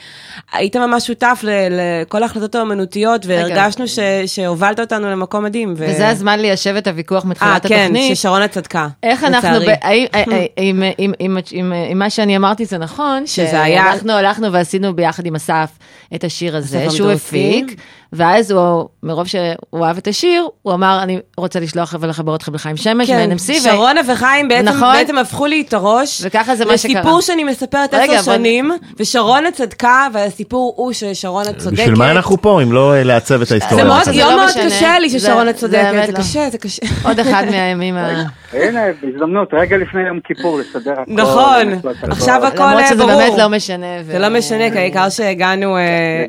[0.54, 5.74] היית ממש שותף לכל ההחלטות האומנותיות והרגשנו ש- שהובלת אותנו למקום מדהים.
[5.78, 8.16] ו- וזה הזמן ליישב את הוויכוח אה, מתחילת כן, התוכנית.
[8.18, 8.88] ששרונה צדקה.
[9.04, 9.66] איך אנחנו, לצערי.
[9.68, 13.62] ב- האם- אה, אה, אם- אם- אם- אם אם מה שאני אמרתי זה נכון, שזה
[13.64, 15.70] היה- שאנחנו הלכנו ועשינו ביחד עם אסף
[16.16, 17.12] את השיר הזה, שהוא.
[17.12, 17.82] הפיק,
[18.14, 22.78] ואז הוא, מרוב שהוא אהב את השיר, הוא אמר, אני רוצה לשלוח ולחבר אתכם לחיים
[22.78, 24.94] שמש, כן, מ-NMC, ו- שרונה וחיים בעצם, נכון.
[24.94, 26.22] בעצם הפכו לי את הראש.
[26.26, 26.94] וככה זה מה שקרה.
[26.94, 31.80] לסיפור שאני מספרת עשר שנים, ושרונה צדקה, והסיפור הוא ששרונה צודקת.
[31.80, 33.84] בשביל מה אנחנו פה אם לא אה, לעצב את ההיסטוריה?
[33.84, 34.08] זה מאוד?
[34.08, 34.66] לא יום מאוד משנה.
[34.66, 36.18] קשה לי ששרונה זה צודקת, זה לא.
[36.18, 36.82] קשה, זה קשה.
[37.04, 38.24] עוד אחד מהימים ה...
[38.54, 41.12] הנה, בהזדמנות, רגע לפני יום כיפור לסדר הכל.
[41.14, 42.12] נכון, הכל.
[42.12, 43.22] עכשיו הכל למרות אה, שזה ברור.
[43.22, 44.04] באמת לא משנה.
[44.04, 46.26] זה לא משנה, כי העיקר שהגענו, אה.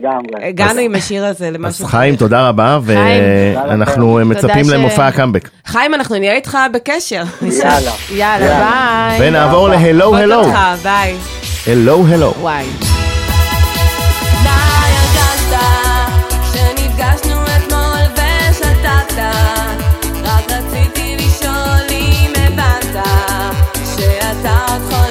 [0.48, 1.86] הגענו עם השיר הזה אז למשהו.
[1.86, 5.48] חיים, תודה רבה, ואנחנו מצפים למופע הקאמבק.
[5.66, 7.22] חיים, אנחנו נהיה איתך בקשר.
[7.42, 7.90] יאללה.
[8.10, 9.09] יאללה, ביי.
[9.18, 10.34] ונעבור להלו הלו.
[10.34, 11.16] אותך, ביי.
[11.66, 12.34] הלו הלו.
[12.40, 12.66] וואי.
[20.24, 23.06] רק רציתי לשאול אם הבנת
[23.96, 25.09] שאתה עוד חולם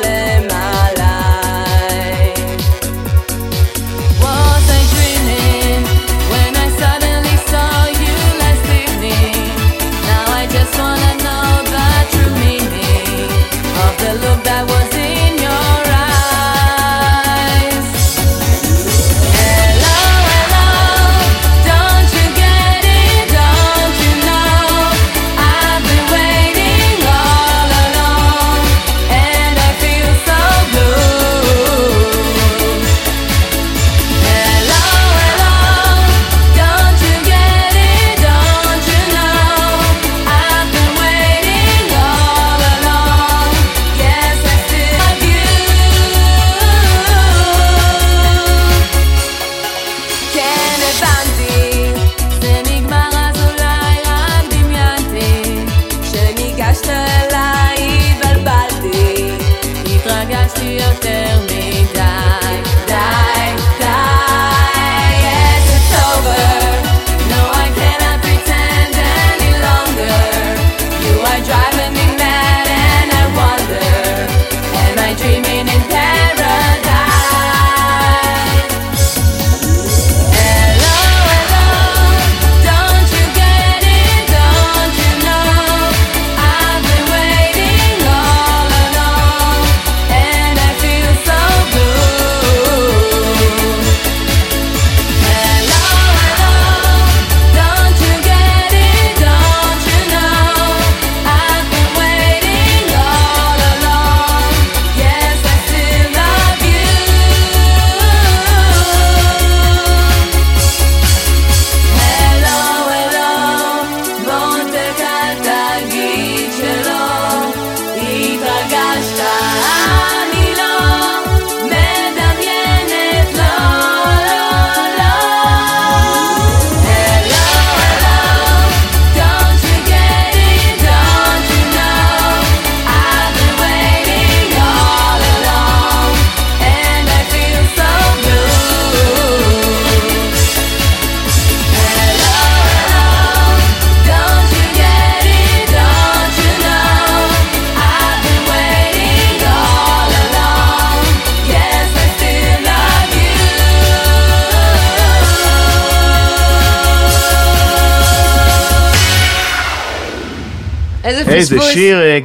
[161.40, 161.62] איזה.
[161.62, 162.20] שיר, אה,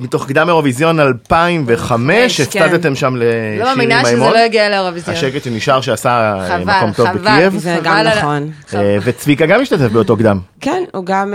[0.00, 2.62] מתוך קדם אירוויזיון 2005, כן.
[2.62, 4.32] הפסדתם שם לא לשיר מאמינה עם שזה מימון.
[4.32, 5.16] לא הגיע לאירוויזיון.
[5.16, 7.18] השקט שנשאר שעשה אה, מקום טוב חבל.
[7.18, 7.56] בקייב.
[7.56, 8.50] זה גם נכון.
[8.74, 10.38] אה, וצביקה גם השתתף באותו קדם.
[10.60, 11.34] כן, הוא גם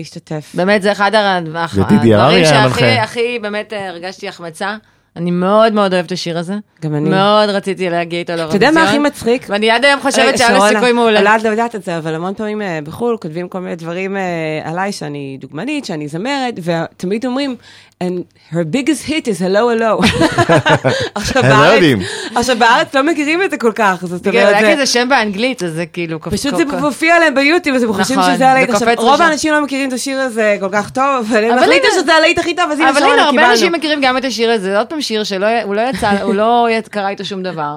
[0.00, 0.50] השתתף.
[0.54, 4.76] באמת, זה אחד הדברים שהכי, באמת הרגשתי החמצה.
[5.16, 6.54] אני מאוד מאוד אוהבת את השיר הזה.
[6.82, 7.10] גם אני.
[7.10, 8.72] מאוד רציתי להגיע איתו אתה לאירוויזיון.
[8.72, 9.46] יודע מה הכי מצחיק?
[9.48, 11.36] ואני עד היום חושבת אה, שהיה לו סיכוי מעולה.
[11.36, 14.60] את לא יודעת את זה, אבל המון פעמים אה, בחו"ל כותבים כל מיני דברים אה,
[14.64, 17.56] עליי, שאני דוגמנית, שאני זמרת, ותמיד אומרים,
[18.04, 19.92] and her biggest hit is hello hello.
[21.14, 21.98] עכשיו הם לא בארץ- יודעים.
[22.34, 25.72] עכשיו בארץ לא מכירים את זה כל כך, זאת אומרת, זה- כזה שם באנגלית, אז
[25.72, 26.20] זה כאילו...
[26.20, 28.70] פשוט זה מופיע להם ביוטיוב, אז הם חושבים נכון, שזה הלהיט.
[28.70, 29.22] עכשיו, רוב.
[29.22, 32.54] האנשים לא מכירים את השיר הזה כל כך טוב, אבל הם החליטו שזה הלהיט הכי
[32.56, 33.50] טוב, אז הנה אבל הנה, הרבה.
[33.50, 36.34] אנשים מכירים גם את השיר הזה, זה עוד פעם שיר שלא הוא לא יצא, הוא
[36.34, 37.76] לא קרה איתו שום דבר.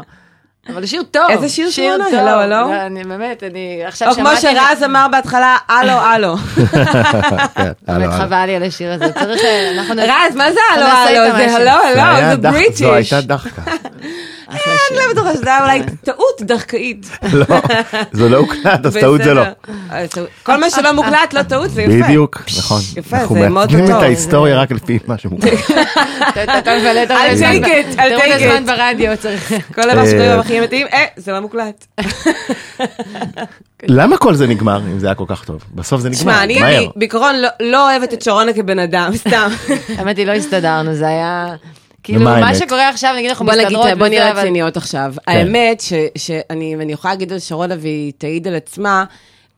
[0.70, 1.24] אבל שיר טוב.
[1.30, 1.98] איזה שיר?
[1.98, 2.14] טוב.
[2.14, 2.50] הלו, הלו?
[2.50, 4.42] לא, אני באמת, אני עכשיו או כמו שמעתי...
[4.42, 6.36] שרז אמר בהתחלה, הלו, הלו.
[6.56, 6.72] כן,
[7.56, 8.12] באמת הלו, הלו.
[8.12, 9.42] חבל לי על השיר הזה, צריך...
[9.44, 11.38] אה, רז, מה זה הלו, הלו?
[11.38, 11.56] זה.
[11.56, 12.80] הלו, זה הלו, זה בריטיש.
[12.80, 13.62] זו הייתה דחקה.
[14.56, 14.98] אחלה אני.
[14.98, 17.10] לא בטוחה שזה היה אולי טעות דחקאית.
[17.34, 17.46] לא,
[18.12, 19.44] זה לא הוקלט, אז טעות זה לא.
[19.90, 20.10] אז
[20.44, 22.04] כל מה שלא מוקלט, לא טעות, זה יפה.
[22.08, 22.82] בדיוק, נכון.
[22.98, 23.82] יפה, אנחנו זה מאוד טוב.
[23.82, 25.54] את ההיסטוריה רק לפי מה שמוקלט.
[26.30, 28.64] אתה אתה מבלה יותר I'll מדי זמן take ב- it, I'll יותר מדי take זמן
[28.64, 28.68] it.
[28.78, 29.54] ברדיו צריך.
[29.76, 31.86] כל דבר שקוראים אה, הכי מתאים, אה, זה לא מוקלט.
[33.84, 35.64] למה כל זה נגמר אם זה היה כל כך טוב?
[35.76, 36.44] בסוף זה נגמר, שמע.
[36.44, 39.50] אני בעיקרון לא- לא אוהבת את שרונה כבן אדם, סתם.
[39.98, 41.46] האמת היא, לא הסתדרנו, זה היה...
[42.04, 42.56] כאילו, מה האמת?
[42.56, 45.14] שקורה עכשיו, נגיד אנחנו בוא נגיד, מסתדרות בוא וזה, נהיה אבל- רציניות עכשיו.
[45.28, 49.04] האמת ש- שאני ואני יכולה להגיד על שרונה והיא תעיד על עצמה,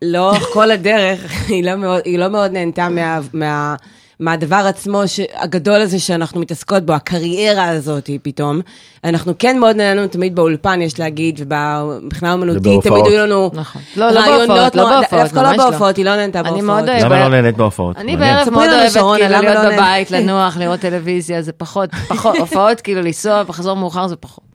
[0.02, 1.20] לאורך כל הדרך,
[1.50, 3.76] היא לא מאוד- היא לא מאוד נהנתה מה- מה...
[4.20, 8.61] מהדבר עצמו ש- הגדול הזה שאנחנו מתעסקות בו, הקריירה הזאת פתאום.
[9.03, 12.84] אנחנו כן מאוד נהנינו תמיד באולפן, יש להגיד, ומבחינה אומנותית.
[12.84, 13.82] תמיד היו לנו נכון.
[13.95, 15.57] לא, לא רעיונות בהופעות, לא בהופעות, דווקא לא לא.
[15.57, 16.66] בהופעות, היא לא נהנתה אני בהופעות.
[16.66, 17.03] מאוד אוהבת.
[17.03, 17.97] למה לא נהנית בהופעות?
[17.97, 18.18] אני.
[18.18, 19.72] בערב מאוד לנו, אוהבת כאילו להיות לא?
[19.76, 24.53] בבית, לנוח, לראות טלוויזיה, זה פחות, פחות, הופעות כאילו לנסוע, לחזור מאוחר זה פחות.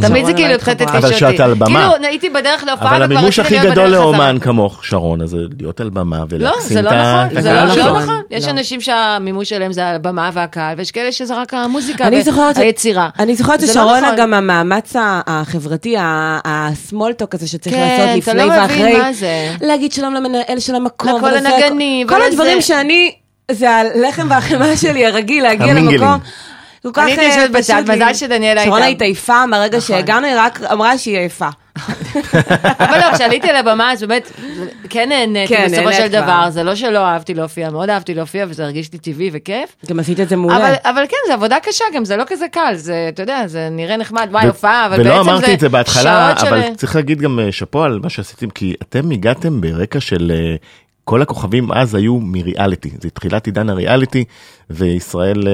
[0.00, 0.74] כן, תמיד זה כאילו לא התחברה.
[0.74, 1.12] לתת אבל.
[1.12, 1.66] כשאת על במה.
[1.66, 3.88] כאילו הייתי בדרך להופעה אבל וכבר המימוש רציתי הכי גדול.
[3.88, 7.42] לאומן כמוך, שרונה, זה להיות על במה לא, ולהקסים זה את לא ה- נכון, את
[7.42, 7.76] זה לא שלך.
[7.76, 8.02] לא נכון.
[8.02, 8.20] נכון.
[8.30, 8.50] יש לא.
[8.50, 13.08] אנשים שהמימוש שלהם זה הבמה והקהל, ויש כאלה שזה רק המוזיקה אני זוכרת, והיצירה.
[13.18, 14.16] אני זוכרת זה לא ששרונה נכון.
[14.16, 14.92] גם המאמץ
[15.26, 15.96] החברתי,
[16.44, 18.98] הסמולטוק הזה שצריך כן, לעשות אתה לפני לא מבין ואחרי.
[18.98, 19.54] מה זה.
[19.60, 21.16] להגיד שלום למנהל של המקום.
[21.16, 22.22] לכל הנגנים, כל.
[22.22, 23.12] הדברים שאני,
[23.50, 25.74] זה הלחם והחמאה שלי הרגיל, להגיע.
[25.74, 26.18] למקום.
[26.82, 27.82] כל כך אני הייתי אה, יושבת בצד.
[27.88, 29.04] מזל שדניאלה שרונה הייתה.
[29.04, 29.96] התעייפה מהרגע נכון.
[29.96, 31.48] שהגענו, היא רק אמרה שהיא עייפה.
[32.80, 34.32] אבל לא, כשעליתי לבמה, אז באמת,
[34.88, 36.08] כן נהניתי כן, בסופו של.
[36.08, 39.76] דבר, זה לא שלא אהבתי להופיע, מאוד אהבתי להופיע, וזה הרגיש לי טבעי וכיף.
[39.90, 40.56] גם עשית את זה מעולה.
[40.56, 43.68] אבל, אבל כן, זה עבודה קשה, גם זה לא כזה קל, זה, אתה יודע, זה
[43.70, 46.74] נראה נחמד, וואי, הופעה, אבל בעצם ולא זה אמרתי את זה בהתחלה, אבל של...
[46.74, 50.56] צריך להגיד גם אה, שאפו על מה שעשיתם, כי אתם הגעתם ברקע של אה,
[51.04, 54.24] כל הכוכבים אז היו מריאליטי, זה תחילת עידן הריאליטי,
[54.70, 55.52] וישראל אה,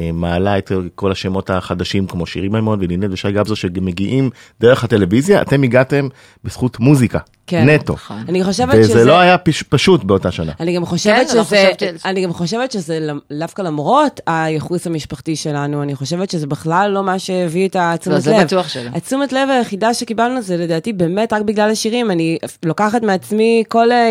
[0.00, 4.30] אה, מעלה את כל השמות החדשים כמו שירי מימון ולינט ושי גבזו שמגיעים
[4.60, 6.08] דרך הטלוויזיה, אתם הגעתם
[6.44, 7.68] בזכות מוזיקה, כן.
[7.68, 7.96] נטו.
[8.28, 9.04] אני חושבת וזה שזה...
[9.04, 10.52] לא היה פש, פשוט באותה שנה.
[10.60, 12.08] אני גם חושבת כן, לא שזה, חשבתי זה.
[12.08, 17.18] אני גם חושבת שזה דווקא למרות הייחוס המשפחתי שלנו, אני חושבת שזה בכלל לא מה
[17.18, 18.42] שהביא את התשומת לא, זה לב.
[18.42, 18.90] בטוח שלא.
[18.94, 23.96] התשומת לב היחידה שקיבלנו זה לדעתי באמת רק בגלל השירים, אני לוקחת מעצמי כל אה,
[23.96, 24.10] אה,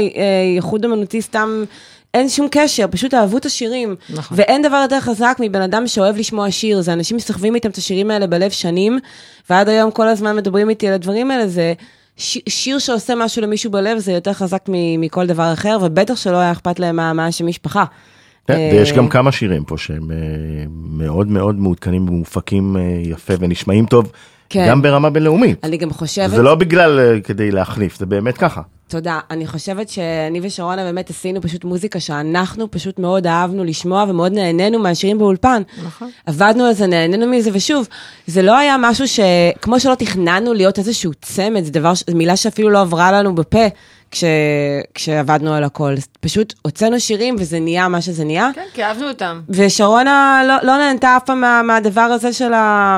[0.56, 1.64] ייחוד אמנותי סתם.
[2.14, 3.96] אין שום קשר, פשוט אהבו את השירים.
[4.10, 4.38] נכון.
[4.38, 8.12] ואין דבר יותר חזק מבן אדם שאוהב לשמוע שיר, זה אנשים מסחבים איתם את השירים
[8.12, 9.00] האלה בלב שנים,
[9.50, 11.74] ועד היום כל הזמן מדברים איתי על הדברים האלה, זה
[12.18, 16.38] ש- שיר שעושה משהו למישהו בלב, זה יותר חזק מ- מכל דבר אחר, ובטח שלא
[16.38, 17.86] היה אכפת להם מה, השם משפחה.
[18.48, 20.16] כן, אה, ויש גם כמה שירים פה שהם אה,
[20.70, 24.12] מאוד מאוד מעודכנים ומופקים אה, יפה ונשמעים טוב,
[24.50, 24.66] כן.
[24.70, 25.66] גם ברמה בינלאומית.
[25.66, 26.30] אני גם חושבת...
[26.30, 28.62] זה לא בגלל כדי להחליף, זה באמת ככה.
[28.88, 29.20] תודה.
[29.32, 34.80] אני חושבת שאני ושרונה באמת עשינו פשוט מוזיקה שאנחנו פשוט מאוד אהבנו לשמוע ומאוד נהנינו
[34.80, 35.62] מהשירים באולפן.
[35.86, 36.10] נכון.
[36.26, 37.88] עבדנו על זה, נהנינו מזה, ושוב,
[38.28, 39.20] זה לא היה משהו ש...
[39.62, 43.66] כמו שלא תכננו להיות איזשהו צמד, דבר, ש- זו מילה שאפילו לא עברה לנו בפה
[44.16, 44.24] כש...
[44.94, 45.96] כשעבדנו על הכל.
[46.20, 48.50] פשוט הוצאנו שירים וזה נהיה מה שזה נהיה.
[48.56, 49.42] כן, כי אהבנו אותם.
[49.50, 52.98] ושרונה לא, לא נהנתה אף פעם מה, מהדבר הזה של ה...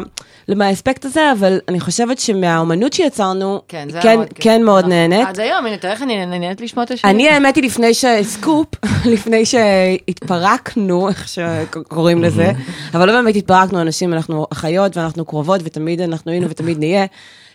[0.55, 4.43] מהאספקט הזה, אבל אני חושבת שמהאומנות שיצרנו, כן, כן, מאוד כיף.
[4.43, 4.93] כן מאוד נכון.
[4.93, 5.27] נהנית.
[5.27, 7.09] עד היום, הנה, תראה איך אני נהנית לשמוע את השיר.
[7.09, 8.05] אני האמת היא לפני ש...
[8.21, 8.67] סקופ,
[9.13, 12.51] לפני שהתפרקנו, איך שקוראים לזה,
[12.93, 17.05] אבל לא באמת התפרקנו, אנשים, אנחנו אחיות ואנחנו קרובות ותמיד אנחנו היינו ותמיד נהיה.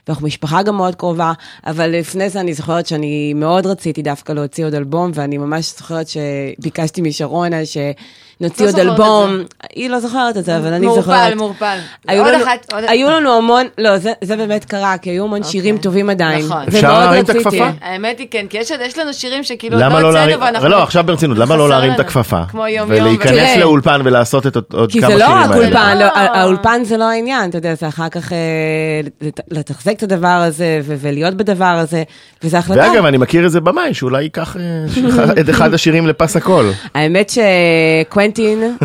[0.08, 1.32] ואנחנו משפחה גם מאוד קרובה,
[1.66, 6.06] אבל לפני זה אני זוכרת שאני מאוד רציתי דווקא להוציא עוד אלבום, ואני ממש זוכרת
[6.08, 7.76] שביקשתי משרונה ש...
[8.40, 9.36] נוציא לא עוד אלבום.
[9.76, 11.04] היא לא זוכרת את זה, אבל אני זוכרת.
[11.06, 11.78] מעורפל, מעורפל.
[12.08, 15.24] היו עוד לנו- אחת, עוד- היו לנו המון, לא, זה- זה באמת קרה, כי היו
[15.24, 16.44] המון שירים טובים עדיין.
[16.46, 16.62] נכון.
[16.68, 17.30] אפשר להרים את.
[17.30, 17.66] הכפפה?
[17.80, 20.82] האמת היא כן, כי יש יש לנו שירים שכאילו למה לא הוצאנו להרים, ואנחנו- לא,
[20.82, 22.00] עכשיו ברצינות, למה לא להרים את.
[22.00, 22.40] הכפפה?
[22.50, 23.06] כמו יום יום.
[23.06, 23.56] ולהיכנס.
[23.56, 25.56] לאולפן ולעשות את עוד- עוד כי כמה זה שירים לא רק האלה.
[25.64, 26.10] אולפן, לא, לא.
[26.14, 28.38] האולפן זה לא העניין, אתה יודע, זה אחר כך אה,
[29.22, 32.02] לת- לתחזק את הדבר הזה ולהיות בדבר הזה,
[32.44, 32.80] וזו החלטה.
[32.80, 34.62] ואגב, אני מכיר איזה במאי שאולי ייקח אה,
[35.40, 36.70] את אחד השירים לפס הכל.
[36.94, 38.21] האמת שקוונטין,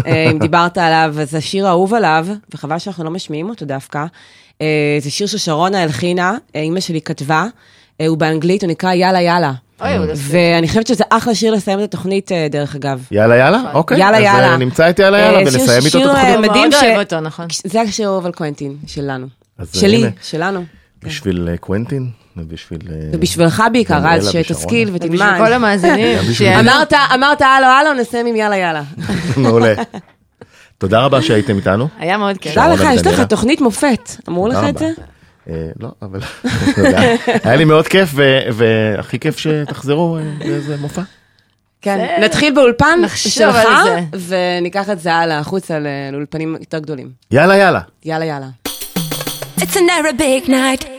[0.07, 4.05] אה, אם דיברת עליו, אז השיר האהוב עליו, וחבל שאנחנו לא משמיעים אותו דווקא,
[4.61, 4.67] אה,
[5.01, 7.45] זה שיר ששרונה הלחינה, אה, אימא שלי כתבה,
[8.07, 9.51] הוא באנגלית, הוא נקרא יאללה יאללה.
[10.15, 13.03] ואני חושבת שזה אחלה שיר לסיים את התוכנית, דרך אגב.
[13.11, 13.61] יאללה יאללה?
[13.73, 13.99] אוקיי.
[13.99, 14.57] יאללה אז, יאללה.
[14.57, 16.49] נמצא את יאללה יאללה שיר- ונסיים איתו את שיר, התוכנית.
[16.49, 17.45] מדהים מאוד ש- נכון.
[17.65, 19.27] זה השיר האהוב על קוונטין, שלנו.
[19.57, 20.03] אז, שלי.
[20.21, 20.63] שלנו.
[21.03, 22.09] בשביל קוונטין
[22.39, 22.79] ובשביל...
[22.89, 24.97] אה, ובשבילך בעיקר, אז שתשכיל ושרונה.
[24.97, 25.37] בשביל ותלמד.
[25.37, 26.17] כל המאזינים.
[26.59, 28.83] אמרת, אמרת הלו הלו, נסיים עם יאללה יאללה.
[29.37, 29.73] מעולה.
[30.77, 31.87] תודה רבה שהייתם איתנו.
[31.99, 32.53] היה מאוד כיף.
[32.53, 33.21] שרונה לך, יש לך.
[33.21, 34.11] תוכנית מופת.
[34.29, 34.91] אמרו לך תודה את זה?
[35.49, 36.19] אה, לא, אבל
[36.75, 37.01] תודה.
[37.43, 38.09] היה לי מאוד כיף,
[38.53, 41.01] והכי כיף שתחזרו אה, באיזה מופע.
[41.81, 42.07] כן.
[42.21, 43.57] נתחיל באולפן שלך,
[44.27, 45.77] וניקח את זה הלאה, החוצה
[46.11, 47.09] לאולפנים יותר גדולים.
[47.31, 47.79] יאללה יאללה.
[48.05, 48.47] יאללה יאללה.
[49.59, 50.96] It's an Arabic night.